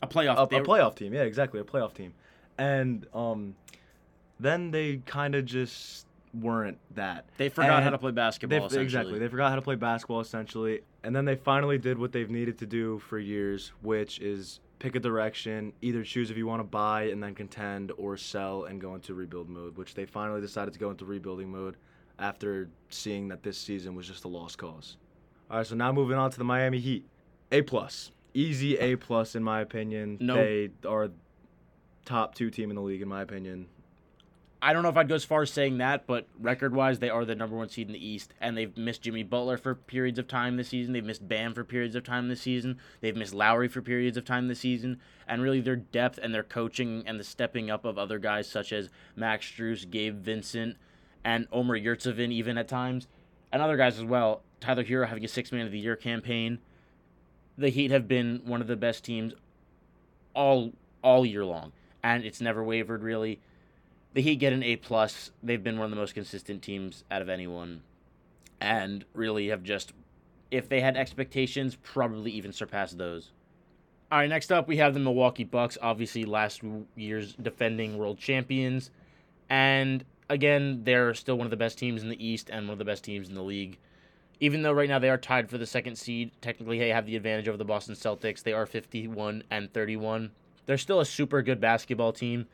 A 0.00 0.06
playoff. 0.06 0.36
a, 0.36 0.56
a 0.56 0.62
playoff 0.64 0.94
team. 0.94 1.12
Yeah, 1.12 1.22
exactly, 1.22 1.58
a 1.58 1.64
playoff 1.64 1.92
team. 1.94 2.14
And 2.56 3.04
um, 3.12 3.56
then 4.38 4.70
they 4.70 4.98
kind 5.06 5.34
of 5.34 5.44
just 5.44 6.06
weren't 6.32 6.78
that. 6.94 7.24
They 7.36 7.48
forgot 7.48 7.82
how 7.82 7.90
to 7.90 7.98
play 7.98 8.10
They, 8.12 8.14
basketball. 8.16 8.58
essentially. 8.66 8.84
exactly. 8.84 9.18
They 9.18 9.28
forgot 9.28 9.50
how 9.50 9.56
to 9.56 9.62
play 9.62 9.74
basketball 9.74 10.20
essentially, 10.20 10.80
and 11.04 11.14
then 11.14 11.26
they 11.26 11.36
finally 11.36 11.76
did 11.76 11.98
what 11.98 12.12
they've 12.12 12.30
needed 12.30 12.58
to 12.58 12.66
do 12.66 12.98
for 12.98 13.18
years, 13.18 13.72
which 13.82 14.18
is 14.20 14.60
pick 14.78 14.96
a 14.96 15.00
direction, 15.00 15.72
either 15.82 16.02
choose 16.02 16.30
if 16.30 16.36
you 16.36 16.46
want 16.46 16.60
to 16.60 16.64
buy 16.64 17.04
and 17.04 17.22
then 17.22 17.34
contend, 17.34 17.92
or 17.98 18.16
sell 18.16 18.64
and 18.64 18.80
go 18.80 18.94
into 18.94 19.12
rebuild 19.12 19.48
mode. 19.50 19.76
Which 19.76 19.94
they 19.94 20.06
finally 20.06 20.40
decided 20.40 20.72
to 20.72 20.80
go 20.80 20.90
into 20.90 21.04
rebuilding 21.04 21.50
mode 21.52 21.76
after 22.18 22.70
seeing 22.88 23.28
that 23.28 23.42
this 23.42 23.58
season 23.58 23.94
was 23.94 24.08
just 24.08 24.24
a 24.24 24.28
lost 24.28 24.56
cause. 24.56 24.96
All 25.50 25.58
right, 25.58 25.66
so 25.66 25.74
now 25.74 25.92
moving 25.92 26.16
on 26.16 26.30
to 26.30 26.38
the 26.38 26.44
Miami 26.44 26.80
Heat, 26.80 27.06
A 27.52 27.60
plus, 27.60 28.10
easy 28.32 28.78
A 28.78 28.96
plus 28.96 29.34
in 29.34 29.44
my 29.44 29.60
opinion. 29.60 30.16
No. 30.20 30.34
They 30.34 30.70
are 30.88 31.10
top 32.06 32.34
two 32.34 32.50
team 32.50 32.70
in 32.70 32.76
the 32.76 32.82
league 32.82 33.02
in 33.02 33.08
my 33.08 33.20
opinion. 33.20 33.66
I 34.64 34.72
don't 34.72 34.82
know 34.82 34.88
if 34.88 34.96
I'd 34.96 35.08
go 35.08 35.14
as 35.14 35.26
far 35.26 35.42
as 35.42 35.50
saying 35.50 35.76
that, 35.76 36.06
but 36.06 36.26
record 36.40 36.74
wise, 36.74 36.98
they 36.98 37.10
are 37.10 37.26
the 37.26 37.34
number 37.34 37.54
one 37.54 37.68
seed 37.68 37.88
in 37.88 37.92
the 37.92 38.02
East, 38.02 38.32
and 38.40 38.56
they've 38.56 38.74
missed 38.78 39.02
Jimmy 39.02 39.22
Butler 39.22 39.58
for 39.58 39.74
periods 39.74 40.18
of 40.18 40.26
time 40.26 40.56
this 40.56 40.68
season. 40.68 40.94
They've 40.94 41.04
missed 41.04 41.28
Bam 41.28 41.52
for 41.52 41.64
periods 41.64 41.94
of 41.94 42.02
time 42.02 42.28
this 42.28 42.40
season. 42.40 42.78
They've 43.02 43.14
missed 43.14 43.34
Lowry 43.34 43.68
for 43.68 43.82
periods 43.82 44.16
of 44.16 44.24
time 44.24 44.48
this 44.48 44.60
season, 44.60 45.02
and 45.28 45.42
really 45.42 45.60
their 45.60 45.76
depth 45.76 46.18
and 46.22 46.34
their 46.34 46.42
coaching 46.42 47.02
and 47.06 47.20
the 47.20 47.24
stepping 47.24 47.70
up 47.70 47.84
of 47.84 47.98
other 47.98 48.18
guys 48.18 48.50
such 48.50 48.72
as 48.72 48.88
Max 49.14 49.44
Strus, 49.44 49.88
Gabe 49.90 50.24
Vincent, 50.24 50.78
and 51.22 51.46
Omer 51.52 51.78
Yurtseven 51.78 52.32
even 52.32 52.56
at 52.56 52.66
times, 52.66 53.06
and 53.52 53.60
other 53.60 53.76
guys 53.76 53.98
as 53.98 54.04
well. 54.04 54.40
Tyler 54.60 54.84
Herro 54.84 55.08
having 55.08 55.26
a 55.26 55.28
Six 55.28 55.52
Man 55.52 55.66
of 55.66 55.72
the 55.72 55.78
Year 55.78 55.94
campaign. 55.94 56.58
The 57.58 57.68
Heat 57.68 57.90
have 57.90 58.08
been 58.08 58.40
one 58.46 58.62
of 58.62 58.66
the 58.66 58.76
best 58.76 59.04
teams 59.04 59.34
all 60.32 60.72
all 61.02 61.26
year 61.26 61.44
long, 61.44 61.72
and 62.02 62.24
it's 62.24 62.40
never 62.40 62.64
wavered 62.64 63.02
really 63.02 63.40
the 64.14 64.22
Heat 64.22 64.36
get 64.36 64.52
an 64.52 64.62
A 64.62 64.76
plus. 64.76 65.30
They've 65.42 65.62
been 65.62 65.76
one 65.76 65.84
of 65.84 65.90
the 65.90 65.96
most 65.96 66.14
consistent 66.14 66.62
teams 66.62 67.04
out 67.10 67.22
of 67.22 67.28
anyone, 67.28 67.82
and 68.60 69.04
really 69.12 69.48
have 69.48 69.62
just, 69.62 69.92
if 70.50 70.68
they 70.68 70.80
had 70.80 70.96
expectations, 70.96 71.76
probably 71.76 72.30
even 72.30 72.52
surpassed 72.52 72.96
those. 72.96 73.32
All 74.12 74.18
right, 74.18 74.28
next 74.30 74.52
up 74.52 74.68
we 74.68 74.76
have 74.76 74.94
the 74.94 75.00
Milwaukee 75.00 75.44
Bucks, 75.44 75.76
obviously 75.82 76.24
last 76.24 76.62
year's 76.94 77.34
defending 77.34 77.98
world 77.98 78.18
champions, 78.18 78.90
and 79.50 80.04
again 80.30 80.82
they're 80.84 81.14
still 81.14 81.36
one 81.36 81.46
of 81.46 81.50
the 81.50 81.56
best 81.56 81.78
teams 81.78 82.02
in 82.02 82.08
the 82.08 82.24
East 82.24 82.48
and 82.50 82.66
one 82.66 82.72
of 82.72 82.78
the 82.78 82.84
best 82.84 83.02
teams 83.02 83.28
in 83.28 83.34
the 83.34 83.42
league. 83.42 83.78
Even 84.40 84.62
though 84.62 84.72
right 84.72 84.88
now 84.88 84.98
they 84.98 85.10
are 85.10 85.18
tied 85.18 85.48
for 85.48 85.58
the 85.58 85.66
second 85.66 85.96
seed, 85.96 86.30
technically 86.40 86.78
they 86.78 86.90
have 86.90 87.06
the 87.06 87.16
advantage 87.16 87.48
over 87.48 87.56
the 87.56 87.64
Boston 87.64 87.94
Celtics. 87.94 88.42
They 88.42 88.52
are 88.52 88.66
51 88.66 89.42
and 89.50 89.72
31. 89.72 90.30
They're 90.66 90.78
still 90.78 91.00
a 91.00 91.04
super 91.04 91.42
good 91.42 91.60
basketball 91.60 92.12
team. 92.12 92.46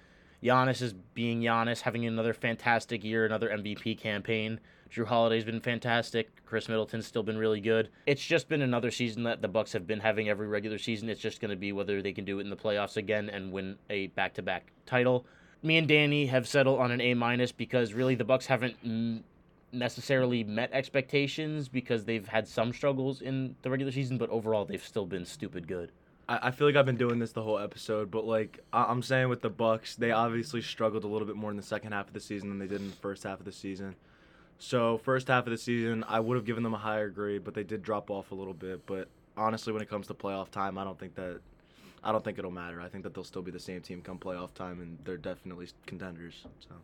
Giannis 0.42 0.80
is 0.80 0.94
being 1.14 1.40
Giannis, 1.40 1.82
having 1.82 2.06
another 2.06 2.32
fantastic 2.32 3.04
year, 3.04 3.26
another 3.26 3.50
MVP 3.50 3.98
campaign. 3.98 4.58
Jrue 4.90 5.06
Holiday's 5.06 5.44
been 5.44 5.60
fantastic. 5.60 6.44
Khris 6.46 6.68
Middleton's 6.68 7.06
still 7.06 7.22
been 7.22 7.38
really 7.38 7.60
good. 7.60 7.90
It's 8.06 8.24
just 8.24 8.48
been 8.48 8.62
another 8.62 8.90
season 8.90 9.22
that 9.24 9.40
the 9.42 9.48
Bucks 9.48 9.72
have 9.72 9.86
been 9.86 10.00
having 10.00 10.28
every 10.28 10.48
regular 10.48 10.78
season. 10.78 11.08
It's 11.08 11.20
just 11.20 11.40
going 11.40 11.50
to 11.50 11.56
be 11.56 11.72
whether 11.72 12.02
they 12.02 12.12
can 12.12 12.24
do 12.24 12.38
it 12.38 12.42
in 12.42 12.50
the 12.50 12.56
playoffs 12.56 12.96
again 12.96 13.28
and 13.30 13.52
win 13.52 13.76
a 13.88 14.08
back-to-back 14.08 14.72
title. 14.86 15.26
Me 15.62 15.76
and 15.76 15.86
Danny 15.86 16.26
have 16.26 16.48
settled 16.48 16.80
on 16.80 16.90
an 16.90 17.00
A 17.00 17.14
minus 17.14 17.52
because 17.52 17.92
really 17.92 18.14
the 18.14 18.24
Bucks 18.24 18.46
haven't 18.46 19.22
necessarily 19.72 20.42
met 20.42 20.70
expectations 20.72 21.68
because 21.68 22.04
they've 22.04 22.26
had 22.26 22.48
some 22.48 22.72
struggles 22.72 23.20
in 23.20 23.54
the 23.62 23.70
regular 23.70 23.92
season, 23.92 24.18
but 24.18 24.30
overall 24.30 24.64
they've 24.64 24.84
still 24.84 25.06
been 25.06 25.24
stupid 25.24 25.68
good. 25.68 25.92
I, 26.30 26.38
I 26.48 26.50
feel 26.52 26.66
like 26.66 26.76
I've 26.76 26.86
been 26.86 26.96
doing 26.96 27.18
this 27.18 27.32
the 27.32 27.42
whole 27.42 27.58
episode, 27.58 28.10
but 28.10 28.24
like 28.24 28.60
I, 28.72 28.84
I'm 28.84 29.02
saying 29.02 29.28
with 29.28 29.42
the 29.42 29.50
Bucks, 29.50 29.96
they 29.96 30.12
obviously 30.12 30.62
struggled 30.62 31.04
a 31.04 31.08
little 31.08 31.26
bit 31.26 31.36
more 31.36 31.50
in 31.50 31.56
the 31.56 31.62
second 31.62 31.92
half 31.92 32.06
of 32.06 32.14
the 32.14 32.20
season 32.20 32.48
than 32.48 32.58
they 32.58 32.66
did 32.66 32.80
in 32.80 32.90
the 32.90 32.96
first 32.96 33.24
half 33.24 33.40
of 33.40 33.44
the 33.44 33.52
season. 33.52 33.96
So 34.58 34.98
first 34.98 35.28
half 35.28 35.46
of 35.46 35.50
the 35.50 35.58
season, 35.58 36.04
I 36.06 36.20
would 36.20 36.36
have 36.36 36.44
given 36.44 36.62
them 36.62 36.74
a 36.74 36.78
higher 36.78 37.08
grade, 37.08 37.44
but 37.44 37.54
they 37.54 37.64
did 37.64 37.82
drop 37.82 38.10
off 38.10 38.30
a 38.30 38.34
little 38.34 38.54
bit. 38.54 38.86
But 38.86 39.08
honestly, 39.36 39.72
when 39.72 39.82
it 39.82 39.90
comes 39.90 40.06
to 40.06 40.14
playoff 40.14 40.50
time, 40.50 40.78
I 40.78 40.84
don't 40.84 40.98
think 40.98 41.14
that 41.16 41.40
I 42.02 42.12
don't 42.12 42.24
think 42.24 42.38
it'll 42.38 42.50
matter. 42.50 42.80
I 42.80 42.88
think 42.88 43.04
that 43.04 43.12
they'll 43.12 43.24
still 43.24 43.42
be 43.42 43.50
the 43.50 43.60
same 43.60 43.82
team 43.82 44.00
come 44.00 44.18
playoff 44.18 44.54
time, 44.54 44.80
and 44.80 44.98
they're 45.04 45.18
definitely 45.18 45.68
contenders. 45.86 46.46
So 46.60 46.74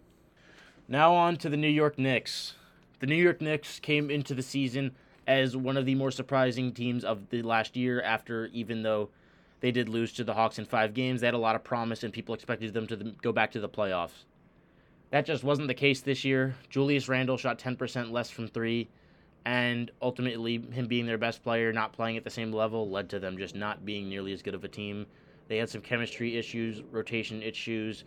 Now 0.89 1.15
on 1.15 1.37
to 1.39 1.49
the 1.49 1.57
New 1.57 1.69
York 1.69 1.99
Knicks. 1.99 2.55
The 3.01 3.07
New 3.07 3.15
York 3.15 3.41
Knicks 3.41 3.79
came 3.79 4.11
into 4.11 4.35
the 4.35 4.43
season 4.43 4.93
as 5.27 5.57
one 5.57 5.77
of 5.77 5.87
the 5.87 5.95
more 5.95 6.11
surprising 6.11 6.73
teams 6.73 7.05
of 7.05 7.29
the 7.31 7.43
last 7.43 7.77
year 7.77 8.01
after 8.01 8.47
even 8.53 8.83
though 8.83 9.11
they 9.61 9.71
did 9.71 9.88
lose 9.88 10.12
to 10.14 10.25
the 10.25 10.35
Hawks 10.35 10.59
in 10.59 10.64
5 10.64 10.95
games, 10.95 11.21
they 11.21 11.27
had 11.27 11.35
a 11.35 11.38
lot 11.38 11.57
of 11.57 11.64
promise 11.64 12.03
and 12.03 12.12
people 12.12 12.35
expected 12.35 12.75
them 12.75 12.87
to 12.87 12.97
the, 12.97 13.05
go 13.23 13.33
back 13.33 13.51
to 13.53 13.61
the 13.61 13.69
playoffs. 13.69 14.25
That 15.11 15.27
just 15.27 15.45
wasn't 15.45 15.69
the 15.69 15.75
case 15.75 16.01
this 16.01 16.25
year. 16.25 16.57
Julius 16.69 17.09
Randle 17.09 17.37
shot 17.37 17.59
10% 17.59 18.11
less 18.11 18.31
from 18.31 18.49
3 18.49 18.88
and 19.45 19.90
ultimately 20.03 20.61
him 20.73 20.87
being 20.87 21.07
their 21.07 21.19
best 21.19 21.42
player 21.42 21.73
not 21.73 21.92
playing 21.92 22.16
at 22.16 22.25
the 22.25 22.31
same 22.31 22.53
level 22.53 22.90
led 22.90 23.09
to 23.11 23.21
them 23.21 23.38
just 23.38 23.55
not 23.55 23.85
being 23.85 24.09
nearly 24.09 24.33
as 24.33 24.42
good 24.42 24.55
of 24.55 24.64
a 24.64 24.69
team. 24.69 25.07
They 25.49 25.59
had 25.59 25.71
some 25.71 25.81
chemistry 25.81 26.37
issues, 26.37 26.83
rotation 26.90 27.42
issues, 27.42 28.05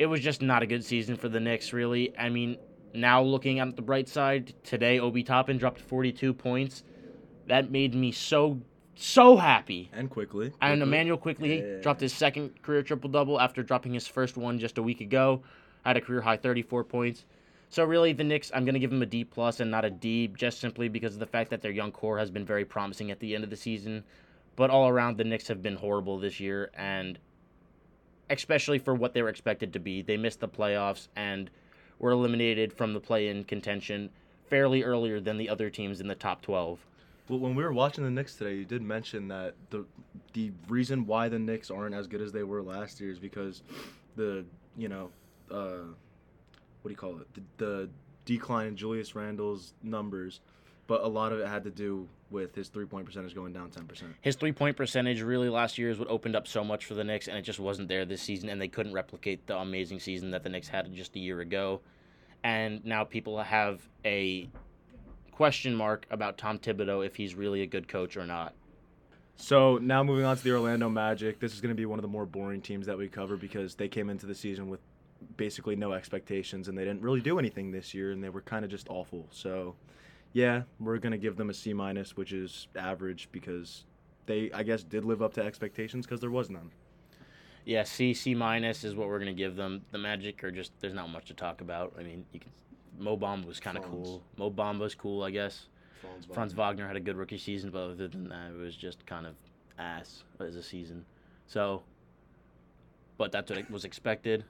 it 0.00 0.06
was 0.06 0.20
just 0.20 0.40
not 0.40 0.62
a 0.62 0.66
good 0.66 0.82
season 0.82 1.14
for 1.14 1.28
the 1.28 1.38
Knicks, 1.38 1.74
really. 1.74 2.16
I 2.16 2.30
mean, 2.30 2.56
now 2.94 3.20
looking 3.20 3.60
at 3.60 3.76
the 3.76 3.82
bright 3.82 4.08
side, 4.08 4.54
today 4.64 4.98
Obi 4.98 5.22
Toppin 5.22 5.58
dropped 5.58 5.78
42 5.78 6.32
points. 6.32 6.84
That 7.48 7.70
made 7.70 7.94
me 7.94 8.10
so, 8.10 8.62
so 9.04 9.36
happy. 9.36 9.90
and 9.92 10.10
Quickley, 10.10 10.52
And. 10.60 10.82
Immanuel 10.82 11.16
Quickley 11.18 11.60
Yeah. 11.60 11.80
dropped 11.80 12.00
his 12.00 12.12
second 12.12 12.62
career 12.62 12.82
triple 12.82 13.10
double 13.10 13.40
after 13.40 13.62
dropping 13.62 13.94
his 13.94 14.06
first 14.06 14.36
one 14.36 14.58
just 14.58 14.78
a 14.78 14.82
week 14.82 15.00
ago. 15.00 15.42
Had 15.84 15.96
a 15.96 16.00
career 16.00 16.20
high 16.20 16.36
34 16.36 16.84
points. 16.84 17.24
So 17.68 17.84
really, 17.84 18.12
the 18.12 18.24
Knicks, 18.24 18.50
I'm 18.52 18.64
gonna 18.64 18.78
give 18.80 18.90
them 18.90 19.00
a 19.02 19.06
D 19.06 19.24
plus 19.24 19.60
and 19.60 19.70
not 19.70 19.84
a 19.84 19.90
D, 19.90 20.28
just 20.28 20.58
simply 20.60 20.88
because 20.88 21.14
of 21.14 21.20
the 21.20 21.26
fact 21.26 21.50
that 21.50 21.62
their 21.62 21.70
young 21.70 21.92
core 21.92 22.18
has 22.18 22.30
been 22.30 22.44
very 22.44 22.64
promising 22.64 23.10
at 23.10 23.20
the 23.20 23.34
end 23.34 23.44
of 23.44 23.50
the 23.50 23.56
season. 23.56 24.04
But 24.56 24.70
all 24.70 24.88
around, 24.88 25.16
the 25.16 25.24
Knicks 25.24 25.48
have 25.48 25.62
been 25.62 25.76
horrible 25.76 26.18
this 26.18 26.40
year, 26.40 26.70
and 26.74 27.18
especially 28.28 28.78
for 28.78 28.94
what 28.94 29.14
they 29.14 29.22
were 29.22 29.28
expected 29.28 29.72
to 29.72 29.78
be, 29.78 30.02
they 30.02 30.16
missed 30.16 30.40
the 30.40 30.48
playoffs 30.48 31.08
and 31.16 31.50
were 31.98 32.10
eliminated 32.10 32.72
from 32.72 32.92
the 32.92 33.00
play-in 33.00 33.44
contention 33.44 34.10
fairly 34.48 34.82
earlier 34.82 35.20
than 35.20 35.36
the 35.38 35.48
other 35.48 35.70
teams 35.70 36.00
in 36.00 36.08
the 36.08 36.14
top 36.14 36.42
12. 36.42 36.84
Well, 37.30 37.38
when 37.38 37.54
we 37.54 37.62
were 37.62 37.72
watching 37.72 38.02
the 38.02 38.10
Knicks 38.10 38.34
today, 38.34 38.56
you 38.56 38.64
did 38.64 38.82
mention 38.82 39.28
that 39.28 39.54
the 39.70 39.86
the 40.32 40.50
reason 40.68 41.06
why 41.06 41.28
the 41.28 41.38
Knicks 41.38 41.70
aren't 41.70 41.94
as 41.94 42.08
good 42.08 42.20
as 42.20 42.32
they 42.32 42.42
were 42.42 42.60
last 42.60 43.00
year 43.00 43.08
is 43.08 43.20
because 43.20 43.62
the 44.16 44.44
you 44.76 44.88
know 44.88 45.10
uh, 45.48 45.84
what 46.82 46.88
do 46.88 46.90
you 46.90 46.96
call 46.96 47.20
it 47.20 47.28
the, 47.34 47.42
the 47.64 47.88
decline 48.24 48.66
in 48.66 48.76
Julius 48.76 49.14
Randle's 49.14 49.74
numbers, 49.80 50.40
but 50.88 51.02
a 51.02 51.06
lot 51.06 51.30
of 51.30 51.38
it 51.38 51.46
had 51.46 51.62
to 51.62 51.70
do 51.70 52.08
with 52.30 52.52
his 52.56 52.66
three 52.66 52.84
point 52.84 53.06
percentage 53.06 53.32
going 53.32 53.52
down 53.52 53.70
ten 53.70 53.86
percent. 53.86 54.12
His 54.22 54.34
three 54.34 54.50
point 54.50 54.76
percentage 54.76 55.22
really 55.22 55.48
last 55.48 55.78
year 55.78 55.88
is 55.88 56.00
what 56.00 56.08
opened 56.08 56.34
up 56.34 56.48
so 56.48 56.64
much 56.64 56.84
for 56.84 56.94
the 56.94 57.04
Knicks, 57.04 57.28
and 57.28 57.38
it 57.38 57.42
just 57.42 57.60
wasn't 57.60 57.86
there 57.86 58.04
this 58.04 58.22
season, 58.22 58.48
and 58.48 58.60
they 58.60 58.66
couldn't 58.66 58.92
replicate 58.92 59.46
the 59.46 59.56
amazing 59.56 60.00
season 60.00 60.32
that 60.32 60.42
the 60.42 60.48
Knicks 60.48 60.66
had 60.66 60.92
just 60.92 61.14
a 61.14 61.20
year 61.20 61.38
ago. 61.38 61.80
And 62.42 62.84
now 62.84 63.04
people 63.04 63.40
have 63.40 63.88
a 64.04 64.48
question 65.40 65.74
mark 65.74 66.04
about 66.10 66.36
Tom 66.36 66.58
Thibodeau 66.58 67.06
if 67.06 67.16
he's 67.16 67.34
really 67.34 67.62
a 67.62 67.66
good 67.66 67.88
coach 67.88 68.18
or 68.18 68.26
not. 68.26 68.52
So 69.36 69.78
now 69.78 70.04
moving 70.04 70.26
on 70.26 70.36
to 70.36 70.44
the 70.44 70.52
Orlando 70.52 70.90
Magic, 70.90 71.40
this 71.40 71.54
is 71.54 71.62
going 71.62 71.74
to 71.74 71.74
be 71.74 71.86
one 71.86 71.98
of 71.98 72.02
the 72.02 72.08
more 72.08 72.26
boring 72.26 72.60
teams 72.60 72.84
that 72.84 72.98
we 72.98 73.08
cover 73.08 73.38
because 73.38 73.74
they 73.74 73.88
came 73.88 74.10
into 74.10 74.26
the 74.26 74.34
season 74.34 74.68
with 74.68 74.80
basically 75.38 75.76
no 75.76 75.92
expectations, 75.92 76.68
and 76.68 76.76
they 76.76 76.84
didn't 76.84 77.00
really 77.00 77.22
do 77.22 77.38
anything 77.38 77.70
this 77.70 77.94
year, 77.94 78.12
and 78.12 78.22
they 78.22 78.28
were 78.28 78.42
kind 78.42 78.66
of 78.66 78.70
just 78.70 78.90
awful. 78.90 79.28
So, 79.30 79.76
yeah, 80.34 80.64
we're 80.78 80.98
gonna 80.98 81.16
give 81.16 81.38
them 81.38 81.48
a 81.48 81.54
C 81.54 81.72
minus, 81.72 82.18
which 82.18 82.34
is 82.34 82.68
average 82.76 83.30
because 83.32 83.86
they, 84.26 84.50
I 84.52 84.62
guess, 84.62 84.82
did 84.82 85.06
live 85.06 85.22
up 85.22 85.32
to 85.34 85.42
expectations 85.42 86.04
because 86.04 86.20
there 86.20 86.30
was 86.30 86.50
none. 86.50 86.70
Yeah, 87.64 87.84
C 87.84 88.12
C 88.12 88.34
minus 88.34 88.84
is 88.84 88.94
what 88.94 89.08
we're 89.08 89.18
gonna 89.18 89.32
give 89.32 89.56
them. 89.56 89.86
The 89.90 89.96
Magic 89.96 90.44
are 90.44 90.50
just 90.50 90.72
there's 90.80 90.92
not 90.92 91.08
much 91.08 91.28
to 91.28 91.34
talk 91.34 91.62
about. 91.62 91.94
I 91.98 92.02
mean, 92.02 92.26
you 92.30 92.40
can 92.40 92.50
Mo 93.00 93.16
Bamba 93.16 93.46
was 93.46 93.60
kind 93.60 93.76
of 93.76 93.84
cool. 93.84 94.22
Mo 94.36 94.50
Bamba's 94.50 94.94
cool, 94.94 95.22
I 95.22 95.30
guess. 95.30 95.66
Franz 96.00 96.26
Franz 96.26 96.52
Wagner 96.52 96.86
had 96.86 96.96
a 96.96 97.00
good 97.00 97.16
rookie 97.16 97.38
season, 97.38 97.70
but 97.70 97.90
other 97.90 98.08
than 98.08 98.28
that, 98.28 98.50
it 98.50 98.58
was 98.58 98.76
just 98.76 99.04
kind 99.06 99.26
of 99.26 99.34
ass 99.78 100.24
as 100.38 100.56
a 100.56 100.62
season. 100.62 101.04
So, 101.46 101.82
but 103.18 103.32
that's 103.32 103.50
what 103.50 103.58
it 103.58 103.70
was 103.70 103.84
expected. 103.84 104.44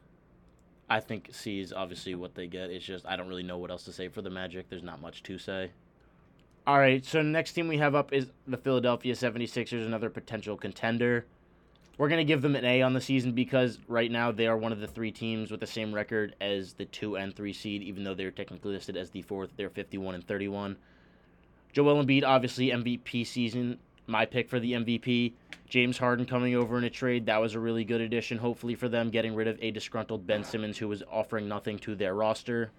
I 0.88 1.00
think 1.00 1.28
C 1.32 1.60
is 1.60 1.72
obviously 1.72 2.14
what 2.16 2.34
they 2.34 2.48
get. 2.48 2.70
It's 2.70 2.84
just 2.84 3.06
I 3.06 3.16
don't 3.16 3.28
really 3.28 3.44
know 3.44 3.58
what 3.58 3.70
else 3.70 3.84
to 3.84 3.92
say 3.92 4.08
for 4.08 4.22
the 4.22 4.30
Magic. 4.30 4.68
There's 4.68 4.82
not 4.82 5.00
much 5.00 5.22
to 5.24 5.38
say. 5.38 5.70
All 6.66 6.78
right, 6.78 7.04
so 7.04 7.22
next 7.22 7.52
team 7.52 7.68
we 7.68 7.78
have 7.78 7.94
up 7.94 8.12
is 8.12 8.30
the 8.46 8.58
Philadelphia 8.58 9.14
76ers, 9.14 9.86
another 9.86 10.10
potential 10.10 10.56
contender. 10.56 11.24
We're 11.98 12.08
going 12.08 12.18
to 12.18 12.24
give 12.24 12.40
them 12.40 12.56
an 12.56 12.64
A 12.64 12.80
on 12.82 12.94
the 12.94 13.00
season 13.00 13.32
because 13.32 13.78
right 13.86 14.10
now 14.10 14.32
they 14.32 14.46
are 14.46 14.56
one 14.56 14.72
of 14.72 14.80
the 14.80 14.86
three 14.86 15.12
teams 15.12 15.50
with 15.50 15.60
the 15.60 15.66
same 15.66 15.94
record 15.94 16.34
as 16.40 16.72
the 16.72 16.86
2 16.86 17.16
and 17.16 17.34
3 17.34 17.52
seed, 17.52 17.82
even 17.82 18.04
though 18.04 18.14
they're 18.14 18.30
technically 18.30 18.72
listed 18.72 18.96
as 18.96 19.10
the 19.10 19.22
fourth. 19.22 19.50
They're 19.56 19.68
51 19.68 20.14
and 20.14 20.26
31. 20.26 20.76
Joel 21.72 22.02
Embiid, 22.02 22.24
obviously 22.24 22.68
MVP 22.68 23.26
season. 23.26 23.78
My 24.06 24.24
pick 24.24 24.48
for 24.48 24.58
the 24.58 24.72
MVP. 24.72 25.34
James 25.68 25.98
Harden 25.98 26.26
coming 26.26 26.56
over 26.56 26.78
in 26.78 26.84
a 26.84 26.90
trade. 26.90 27.26
That 27.26 27.40
was 27.40 27.54
a 27.54 27.60
really 27.60 27.84
good 27.84 28.00
addition, 28.00 28.38
hopefully, 28.38 28.74
for 28.74 28.88
them, 28.88 29.10
getting 29.10 29.34
rid 29.34 29.46
of 29.46 29.56
a 29.62 29.70
disgruntled 29.70 30.26
Ben 30.26 30.42
Simmons 30.42 30.78
who 30.78 30.88
was 30.88 31.02
offering 31.10 31.48
nothing 31.48 31.78
to 31.80 31.94
their 31.94 32.14
roster. 32.14 32.72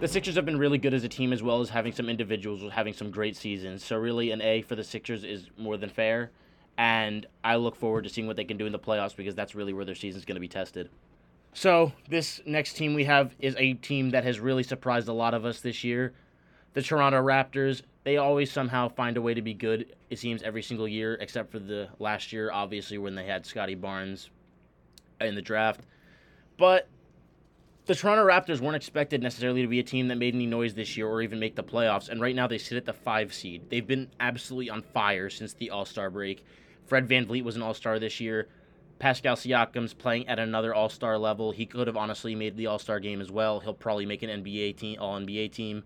The 0.00 0.08
Sixers 0.08 0.34
have 0.36 0.46
been 0.46 0.58
really 0.58 0.78
good 0.78 0.94
as 0.94 1.04
a 1.04 1.08
team, 1.08 1.32
as 1.32 1.42
well 1.42 1.60
as 1.60 1.68
having 1.68 1.92
some 1.92 2.08
individuals 2.08 2.62
having 2.72 2.94
some 2.94 3.10
great 3.10 3.36
seasons. 3.36 3.84
So, 3.84 3.96
really, 3.96 4.30
an 4.30 4.40
A 4.40 4.62
for 4.62 4.74
the 4.74 4.84
Sixers 4.84 5.22
is 5.22 5.50
more 5.58 5.76
than 5.76 5.90
fair. 5.90 6.30
And 6.78 7.26
I 7.42 7.56
look 7.56 7.76
forward 7.76 8.04
to 8.04 8.10
seeing 8.10 8.26
what 8.26 8.36
they 8.36 8.44
can 8.44 8.56
do 8.56 8.66
in 8.66 8.72
the 8.72 8.78
playoffs 8.78 9.16
because 9.16 9.34
that's 9.34 9.54
really 9.54 9.72
where 9.72 9.84
their 9.84 9.94
season's 9.94 10.24
going 10.24 10.36
to 10.36 10.40
be 10.40 10.48
tested. 10.48 10.90
So, 11.54 11.92
this 12.08 12.42
next 12.44 12.74
team 12.74 12.92
we 12.92 13.04
have 13.04 13.34
is 13.38 13.56
a 13.56 13.74
team 13.74 14.10
that 14.10 14.24
has 14.24 14.38
really 14.38 14.62
surprised 14.62 15.08
a 15.08 15.12
lot 15.12 15.32
of 15.32 15.46
us 15.46 15.60
this 15.60 15.82
year 15.84 16.12
the 16.76 16.82
Toronto 16.82 17.22
Raptors, 17.22 17.80
they 18.04 18.18
always 18.18 18.52
somehow 18.52 18.86
find 18.86 19.16
a 19.16 19.22
way 19.22 19.32
to 19.32 19.40
be 19.40 19.54
good, 19.54 19.96
it 20.10 20.18
seems, 20.18 20.42
every 20.42 20.62
single 20.62 20.86
year, 20.86 21.14
except 21.22 21.50
for 21.50 21.58
the 21.58 21.88
last 21.98 22.34
year, 22.34 22.52
obviously, 22.52 22.98
when 22.98 23.14
they 23.14 23.24
had 23.24 23.46
Scottie 23.46 23.74
Barnes 23.74 24.28
in 25.22 25.34
the 25.34 25.40
draft. 25.40 25.80
But 26.58 26.86
the 27.86 27.94
Toronto 27.94 28.26
Raptors 28.26 28.60
weren't 28.60 28.76
expected 28.76 29.22
necessarily 29.22 29.62
to 29.62 29.68
be 29.68 29.78
a 29.78 29.82
team 29.82 30.08
that 30.08 30.16
made 30.16 30.34
any 30.34 30.44
noise 30.44 30.74
this 30.74 30.98
year 30.98 31.08
or 31.08 31.22
even 31.22 31.40
make 31.40 31.56
the 31.56 31.64
playoffs, 31.64 32.10
and 32.10 32.20
right 32.20 32.36
now 32.36 32.46
they 32.46 32.58
sit 32.58 32.76
at 32.76 32.84
the 32.84 32.92
five 32.92 33.32
seed. 33.32 33.70
They've 33.70 33.86
been 33.86 34.10
absolutely 34.20 34.68
on 34.68 34.82
fire 34.82 35.30
since 35.30 35.54
the 35.54 35.70
All 35.70 35.86
Star 35.86 36.10
break. 36.10 36.44
Fred 36.86 37.08
VanVleet 37.08 37.44
was 37.44 37.56
an 37.56 37.62
All 37.62 37.74
Star 37.74 37.98
this 37.98 38.20
year. 38.20 38.48
Pascal 38.98 39.36
Siakam's 39.36 39.92
playing 39.92 40.26
at 40.28 40.38
another 40.38 40.74
All 40.74 40.88
Star 40.88 41.18
level. 41.18 41.52
He 41.52 41.66
could 41.66 41.86
have 41.86 41.96
honestly 41.96 42.34
made 42.34 42.56
the 42.56 42.66
All 42.66 42.78
Star 42.78 43.00
game 43.00 43.20
as 43.20 43.30
well. 43.30 43.60
He'll 43.60 43.74
probably 43.74 44.06
make 44.06 44.22
an 44.22 44.42
NBA 44.42 44.76
team, 44.76 44.98
All 45.00 45.18
NBA 45.18 45.52
team. 45.52 45.84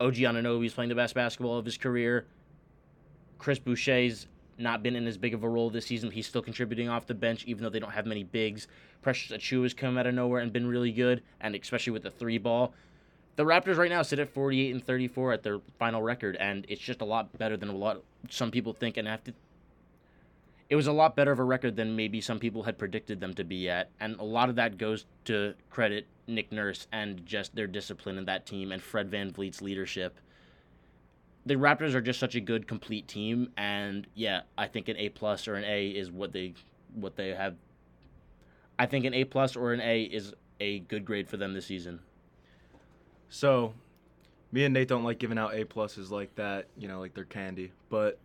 OG 0.00 0.14
Anunoby's 0.14 0.74
playing 0.74 0.88
the 0.88 0.94
best 0.94 1.14
basketball 1.14 1.58
of 1.58 1.64
his 1.64 1.78
career. 1.78 2.26
Chris 3.38 3.58
Boucher's 3.58 4.26
not 4.58 4.82
been 4.82 4.96
in 4.96 5.06
as 5.06 5.16
big 5.16 5.34
of 5.34 5.42
a 5.42 5.48
role 5.48 5.70
this 5.70 5.86
season. 5.86 6.10
He's 6.10 6.26
still 6.26 6.42
contributing 6.42 6.88
off 6.88 7.06
the 7.06 7.14
bench, 7.14 7.44
even 7.46 7.62
though 7.62 7.70
they 7.70 7.80
don't 7.80 7.92
have 7.92 8.06
many 8.06 8.22
bigs. 8.22 8.68
Precious 9.00 9.36
Achiuwa 9.36 9.64
has 9.64 9.74
come 9.74 9.98
out 9.98 10.06
of 10.06 10.14
nowhere 10.14 10.40
and 10.40 10.52
been 10.52 10.66
really 10.66 10.92
good, 10.92 11.22
and 11.40 11.54
especially 11.54 11.92
with 11.92 12.02
the 12.02 12.10
three 12.10 12.38
ball. 12.38 12.74
The 13.36 13.44
Raptors 13.44 13.78
right 13.78 13.90
now 13.90 14.02
sit 14.02 14.18
at 14.18 14.28
48 14.28 14.74
and 14.74 14.84
34 14.84 15.32
at 15.32 15.42
their 15.42 15.60
final 15.78 16.02
record, 16.02 16.36
and 16.36 16.66
it's 16.68 16.80
just 16.80 17.00
a 17.00 17.04
lot 17.04 17.36
better 17.38 17.56
than 17.56 17.70
a 17.70 17.74
lot 17.74 18.02
some 18.28 18.50
people 18.50 18.72
think. 18.72 18.96
And 18.96 19.08
have 19.08 19.24
to, 19.24 19.32
it 20.72 20.74
was 20.74 20.86
a 20.86 20.92
lot 20.92 21.14
better 21.14 21.30
of 21.30 21.38
a 21.38 21.44
record 21.44 21.76
than 21.76 21.94
maybe 21.94 22.18
some 22.18 22.38
people 22.38 22.62
had 22.62 22.78
predicted 22.78 23.20
them 23.20 23.34
to 23.34 23.44
be 23.44 23.68
at, 23.68 23.90
and 24.00 24.18
a 24.18 24.24
lot 24.24 24.48
of 24.48 24.56
that 24.56 24.78
goes 24.78 25.04
to 25.26 25.52
credit 25.68 26.06
Nick 26.26 26.50
Nurse 26.50 26.86
and 26.92 27.26
just 27.26 27.54
their 27.54 27.66
discipline 27.66 28.16
in 28.16 28.24
that 28.24 28.46
team 28.46 28.72
and 28.72 28.82
Fred 28.82 29.10
VanVleet's 29.10 29.60
leadership. 29.60 30.18
The 31.44 31.56
Raptors 31.56 31.92
are 31.92 32.00
just 32.00 32.18
such 32.18 32.36
a 32.36 32.40
good 32.40 32.66
complete 32.66 33.06
team, 33.06 33.50
and 33.58 34.06
yeah, 34.14 34.44
I 34.56 34.66
think 34.66 34.88
an 34.88 34.96
A 34.96 35.10
plus 35.10 35.46
or 35.46 35.56
an 35.56 35.64
A 35.64 35.88
is 35.88 36.10
what 36.10 36.32
they 36.32 36.54
what 36.94 37.16
they 37.16 37.34
have. 37.34 37.54
I 38.78 38.86
think 38.86 39.04
an 39.04 39.12
A 39.12 39.24
plus 39.24 39.56
or 39.56 39.74
an 39.74 39.82
A 39.82 40.04
is 40.04 40.32
a 40.58 40.78
good 40.78 41.04
grade 41.04 41.28
for 41.28 41.36
them 41.36 41.52
this 41.52 41.66
season. 41.66 42.00
So, 43.28 43.74
me 44.52 44.64
and 44.64 44.72
Nate 44.72 44.88
don't 44.88 45.04
like 45.04 45.18
giving 45.18 45.36
out 45.36 45.54
A 45.54 45.66
pluses 45.66 46.08
like 46.08 46.34
that, 46.36 46.68
you 46.78 46.88
know, 46.88 46.98
like 46.98 47.12
they're 47.12 47.24
candy. 47.24 47.72
But 47.90 48.18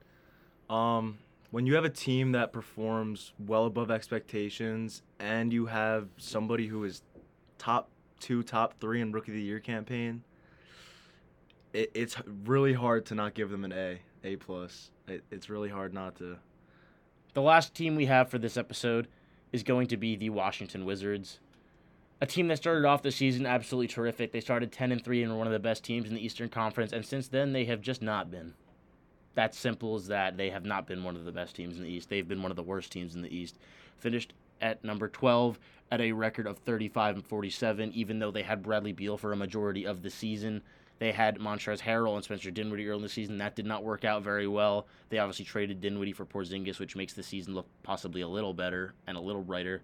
um, 0.69 1.17
when 1.51 1.65
you 1.65 1.75
have 1.75 1.85
a 1.85 1.89
team 1.89 2.33
that 2.33 2.51
performs 2.51 3.33
well 3.39 3.65
above 3.65 3.89
expectations 3.89 5.01
and 5.19 5.53
you 5.53 5.65
have 5.67 6.09
somebody 6.17 6.67
who 6.67 6.83
is 6.83 7.01
top 7.57 7.89
two, 8.19 8.43
top 8.43 8.79
three 8.79 9.01
in 9.01 9.11
Rookie 9.11 9.31
of 9.31 9.35
the 9.35 9.41
Year 9.41 9.59
campaign, 9.59 10.23
it, 11.73 11.91
it's 11.93 12.17
really 12.45 12.73
hard 12.73 13.05
to 13.07 13.15
not 13.15 13.33
give 13.33 13.49
them 13.49 13.63
an 13.63 13.71
A, 13.71 13.99
A 14.23 14.35
plus. 14.35 14.91
It, 15.07 15.23
it's 15.31 15.49
really 15.49 15.69
hard 15.69 15.93
not 15.93 16.15
to. 16.17 16.37
The 17.33 17.41
last 17.41 17.73
team 17.73 17.95
we 17.95 18.07
have 18.07 18.29
for 18.29 18.39
this 18.39 18.57
episode 18.57 19.07
is 19.53 19.63
going 19.63 19.87
to 19.87 19.97
be 19.97 20.15
the 20.15 20.29
Washington 20.31 20.85
Wizards. 20.85 21.39
A 22.19 22.25
team 22.25 22.47
that 22.47 22.57
started 22.57 22.83
off 22.85 23.03
the 23.03 23.11
season 23.11 23.45
absolutely 23.45 23.87
terrific. 23.87 24.31
They 24.31 24.41
started 24.41 24.71
10 24.71 24.91
and 24.91 25.03
3 25.03 25.23
and 25.23 25.31
were 25.31 25.37
one 25.37 25.47
of 25.47 25.53
the 25.53 25.59
best 25.59 25.83
teams 25.83 26.09
in 26.09 26.15
the 26.15 26.25
Eastern 26.25 26.49
Conference, 26.49 26.91
and 26.91 27.05
since 27.05 27.27
then 27.27 27.53
they 27.53 27.65
have 27.65 27.79
just 27.79 28.01
not 28.01 28.31
been. 28.31 28.55
That's 29.37 29.55
simple 29.55 29.93
as 29.93 30.07
that. 30.07 30.35
They 30.35 30.49
have 30.49 30.65
not 30.65 30.87
been 30.87 31.03
one 31.03 31.15
of 31.15 31.23
the 31.23 31.31
best 31.31 31.55
teams 31.55 31.77
in 31.77 31.83
the 31.83 31.89
East. 31.89 32.09
They've 32.09 32.27
been 32.27 32.41
one 32.41 32.51
of 32.51 32.55
the 32.55 32.63
worst 32.63 32.91
teams 32.91 33.13
in 33.13 33.21
the 33.21 33.31
East. 33.31 33.59
Finished 33.99 34.33
at 34.61 34.83
number 34.83 35.07
12 35.07 35.59
at 35.91 36.01
a 36.01 36.11
record 36.11 36.47
of 36.47 36.57
35 36.57 37.17
and 37.17 37.23
47, 37.23 37.91
even 37.93 38.17
though 38.17 38.31
they 38.31 38.41
had 38.41 38.63
Bradley 38.63 38.93
Beal 38.93 39.15
for 39.15 39.31
a 39.31 39.35
majority 39.37 39.85
of 39.85 40.01
the 40.01 40.09
season. 40.09 40.63
They 40.97 41.11
had 41.11 41.37
Montrezl 41.37 41.81
Harrell 41.81 42.15
and 42.15 42.23
Spencer 42.23 42.49
Dinwiddie 42.49 42.87
early 42.87 42.97
in 42.97 43.03
the 43.03 43.09
season. 43.09 43.37
That 43.37 43.55
did 43.55 43.67
not 43.67 43.83
work 43.83 44.03
out 44.03 44.23
very 44.23 44.47
well. 44.47 44.87
They 45.09 45.19
obviously 45.19 45.45
traded 45.45 45.81
Dinwiddie 45.81 46.13
for 46.13 46.25
Porzingis, 46.25 46.79
which 46.79 46.95
makes 46.95 47.13
the 47.13 47.21
season 47.21 47.53
look 47.53 47.67
possibly 47.83 48.21
a 48.21 48.27
little 48.27 48.55
better 48.55 48.95
and 49.05 49.15
a 49.15 49.21
little 49.21 49.43
brighter. 49.43 49.83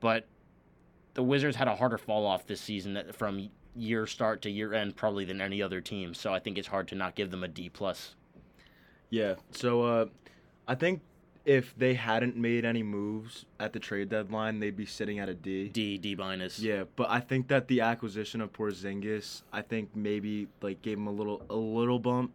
But 0.00 0.26
the 1.14 1.22
Wizards 1.22 1.56
had 1.56 1.68
a 1.68 1.76
harder 1.76 1.96
fall 1.96 2.26
off 2.26 2.46
this 2.46 2.60
season 2.60 3.02
from 3.14 3.48
year 3.74 4.06
start 4.06 4.42
to 4.42 4.50
year 4.50 4.74
end 4.74 4.94
probably 4.94 5.24
than 5.24 5.40
any 5.40 5.62
other 5.62 5.80
team. 5.80 6.12
So 6.12 6.34
I 6.34 6.38
think 6.38 6.58
it's 6.58 6.68
hard 6.68 6.88
to 6.88 6.94
not 6.94 7.14
give 7.14 7.30
them 7.30 7.42
a 7.42 7.48
D 7.48 7.70
plus. 7.70 8.14
Yeah. 9.10 9.34
So 9.52 9.82
uh, 9.82 10.06
I 10.66 10.74
think 10.74 11.00
if 11.44 11.74
they 11.78 11.94
hadn't 11.94 12.36
made 12.36 12.64
any 12.66 12.82
moves 12.82 13.46
at 13.58 13.72
the 13.72 13.78
trade 13.78 14.10
deadline, 14.10 14.60
they'd 14.60 14.76
be 14.76 14.84
sitting 14.84 15.18
at 15.18 15.28
a 15.28 15.34
D. 15.34 15.68
D 15.68 15.96
D 15.98 16.14
minus. 16.14 16.58
Yeah, 16.58 16.84
but 16.96 17.08
I 17.08 17.20
think 17.20 17.48
that 17.48 17.68
the 17.68 17.80
acquisition 17.80 18.40
of 18.40 18.52
Porzingis, 18.52 19.42
I 19.52 19.62
think 19.62 19.94
maybe 19.96 20.48
like 20.60 20.82
gave 20.82 20.98
him 20.98 21.06
a 21.06 21.12
little 21.12 21.42
a 21.48 21.54
little 21.56 21.98
bump. 21.98 22.32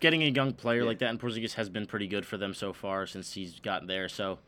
Getting 0.00 0.22
a 0.22 0.26
young 0.28 0.52
player 0.52 0.80
Yeah. 0.82 0.86
like 0.88 0.98
that, 1.00 1.10
and 1.10 1.20
Porzingis 1.20 1.54
has 1.54 1.68
been 1.68 1.86
pretty 1.86 2.06
good 2.08 2.26
for 2.26 2.36
them 2.36 2.54
so 2.54 2.72
far 2.72 3.06
since 3.06 3.34
he's 3.34 3.60
gotten 3.60 3.86
there. 3.88 4.08
So, 4.08 4.38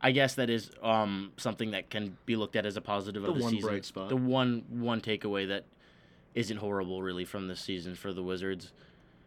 I 0.00 0.10
guess 0.10 0.34
that 0.34 0.50
is 0.50 0.70
um, 0.82 1.32
something 1.36 1.70
that 1.72 1.90
can 1.90 2.16
be 2.26 2.34
looked 2.36 2.56
at 2.56 2.66
as 2.66 2.76
a 2.76 2.80
positive 2.80 3.22
The 3.22 3.30
of 3.30 3.36
the 3.36 3.42
one 3.42 3.52
season. 3.52 3.68
bright 3.68 3.84
spot. 3.84 4.08
The 4.08 4.16
one 4.16 4.64
one 4.68 5.00
takeaway 5.00 5.46
that 5.48 5.64
isn't 6.34 6.56
horrible 6.56 7.02
really 7.02 7.24
from 7.24 7.46
this 7.48 7.60
season 7.60 7.94
for 7.94 8.12
the 8.12 8.22
Wizards. 8.22 8.72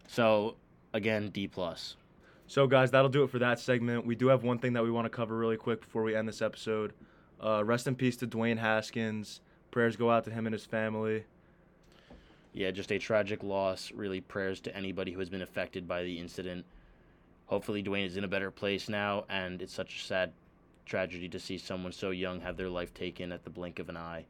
So 0.08 0.56
again, 0.98 1.30
D 1.30 1.48
plus. 1.48 1.96
So 2.48 2.68
guys, 2.68 2.92
that'll 2.92 3.10
do 3.10 3.24
it 3.24 3.30
for 3.30 3.40
that 3.40 3.60
segment. 3.60 4.06
We 4.06 4.16
do 4.16 4.28
have 4.28 4.44
one 4.44 4.60
thing 4.60 4.74
that 4.74 4.84
we 4.84 4.92
want 4.92 5.06
to 5.06 5.10
cover 5.10 5.38
really 5.38 5.58
quick 5.58 5.82
before 5.82 6.04
we 6.04 6.16
end 6.16 6.28
this 6.28 6.42
episode. 6.42 6.94
Uh, 7.44 7.64
rest 7.64 7.88
in 7.88 7.96
peace 7.96 8.18
to 8.18 8.28
Dwayne 8.28 8.58
Haskins. 8.58 9.42
Prayers 9.72 9.96
go 9.96 10.10
out 10.10 10.24
to 10.26 10.32
him 10.32 10.48
and 10.48 10.54
his 10.54 10.66
family. 10.66 11.26
Yeah, 12.54 12.72
just 12.72 12.92
a 12.92 12.98
tragic 12.98 13.44
loss. 13.44 13.92
Really, 13.92 14.22
prayers 14.22 14.60
to 14.62 14.76
anybody 14.76 15.12
who 15.12 15.20
has 15.20 15.30
been 15.30 15.42
affected 15.42 15.88
by 15.88 16.04
the 16.04 16.20
incident. 16.20 16.66
Hopefully, 17.46 17.84
Dwayne 17.84 18.06
is 18.06 18.18
in 18.18 18.24
a 18.24 18.30
better 18.30 18.50
place 18.50 18.90
now, 18.90 19.26
and 19.30 19.62
it's 19.62 19.74
such 19.74 19.98
a 19.98 20.06
sad 20.06 20.34
tragedy 20.86 21.30
to 21.30 21.40
see 21.40 21.58
someone 21.58 21.92
so 21.92 22.12
young 22.12 22.40
have 22.40 22.58
their 22.58 22.70
life 22.70 22.94
taken 22.94 23.32
at 23.32 23.44
the 23.44 23.50
blink 23.50 23.78
of 23.80 23.90
an 23.90 23.98
eye. 23.98 24.26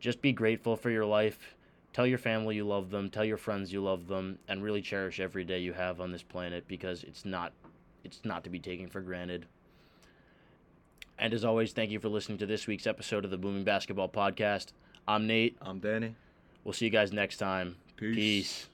Just 0.00 0.20
be 0.20 0.32
grateful 0.32 0.76
for 0.76 0.90
your 0.90 1.06
life. 1.06 1.56
Tell 1.92 2.06
your 2.06 2.18
family 2.18 2.56
you 2.56 2.66
love 2.66 2.90
them. 2.90 3.10
Tell 3.10 3.24
your 3.24 3.36
friends 3.36 3.72
you 3.72 3.82
love 3.82 4.06
them, 4.06 4.38
and 4.46 4.62
really 4.62 4.82
cherish 4.82 5.20
every 5.20 5.44
day 5.44 5.58
you 5.58 5.72
have 5.72 6.00
on 6.00 6.12
this 6.12 6.22
planet 6.22 6.68
because 6.68 7.02
it's 7.02 7.24
not, 7.24 7.52
it's 8.04 8.20
not 8.24 8.44
to 8.44 8.50
be 8.50 8.60
taken 8.60 8.88
for 8.88 9.00
granted. 9.00 9.46
And 11.18 11.34
as 11.34 11.44
always, 11.44 11.72
thank 11.72 11.90
you 11.90 11.98
for 11.98 12.08
listening 12.08 12.38
to 12.38 12.46
this 12.46 12.66
week's 12.66 12.86
episode 12.86 13.24
of 13.24 13.30
the 13.32 13.38
Booming 13.38 13.64
Basketball 13.64 14.08
Podcast. 14.08 14.68
I'm 15.08 15.26
Nate. 15.26 15.56
I'm 15.60 15.80
Danny. 15.80 16.14
We'll 16.62 16.74
see 16.74 16.84
you 16.84 16.90
guys 16.92 17.12
next 17.12 17.38
time. 17.38 17.76
Peace. 17.96 18.14
Peace. 18.14 18.68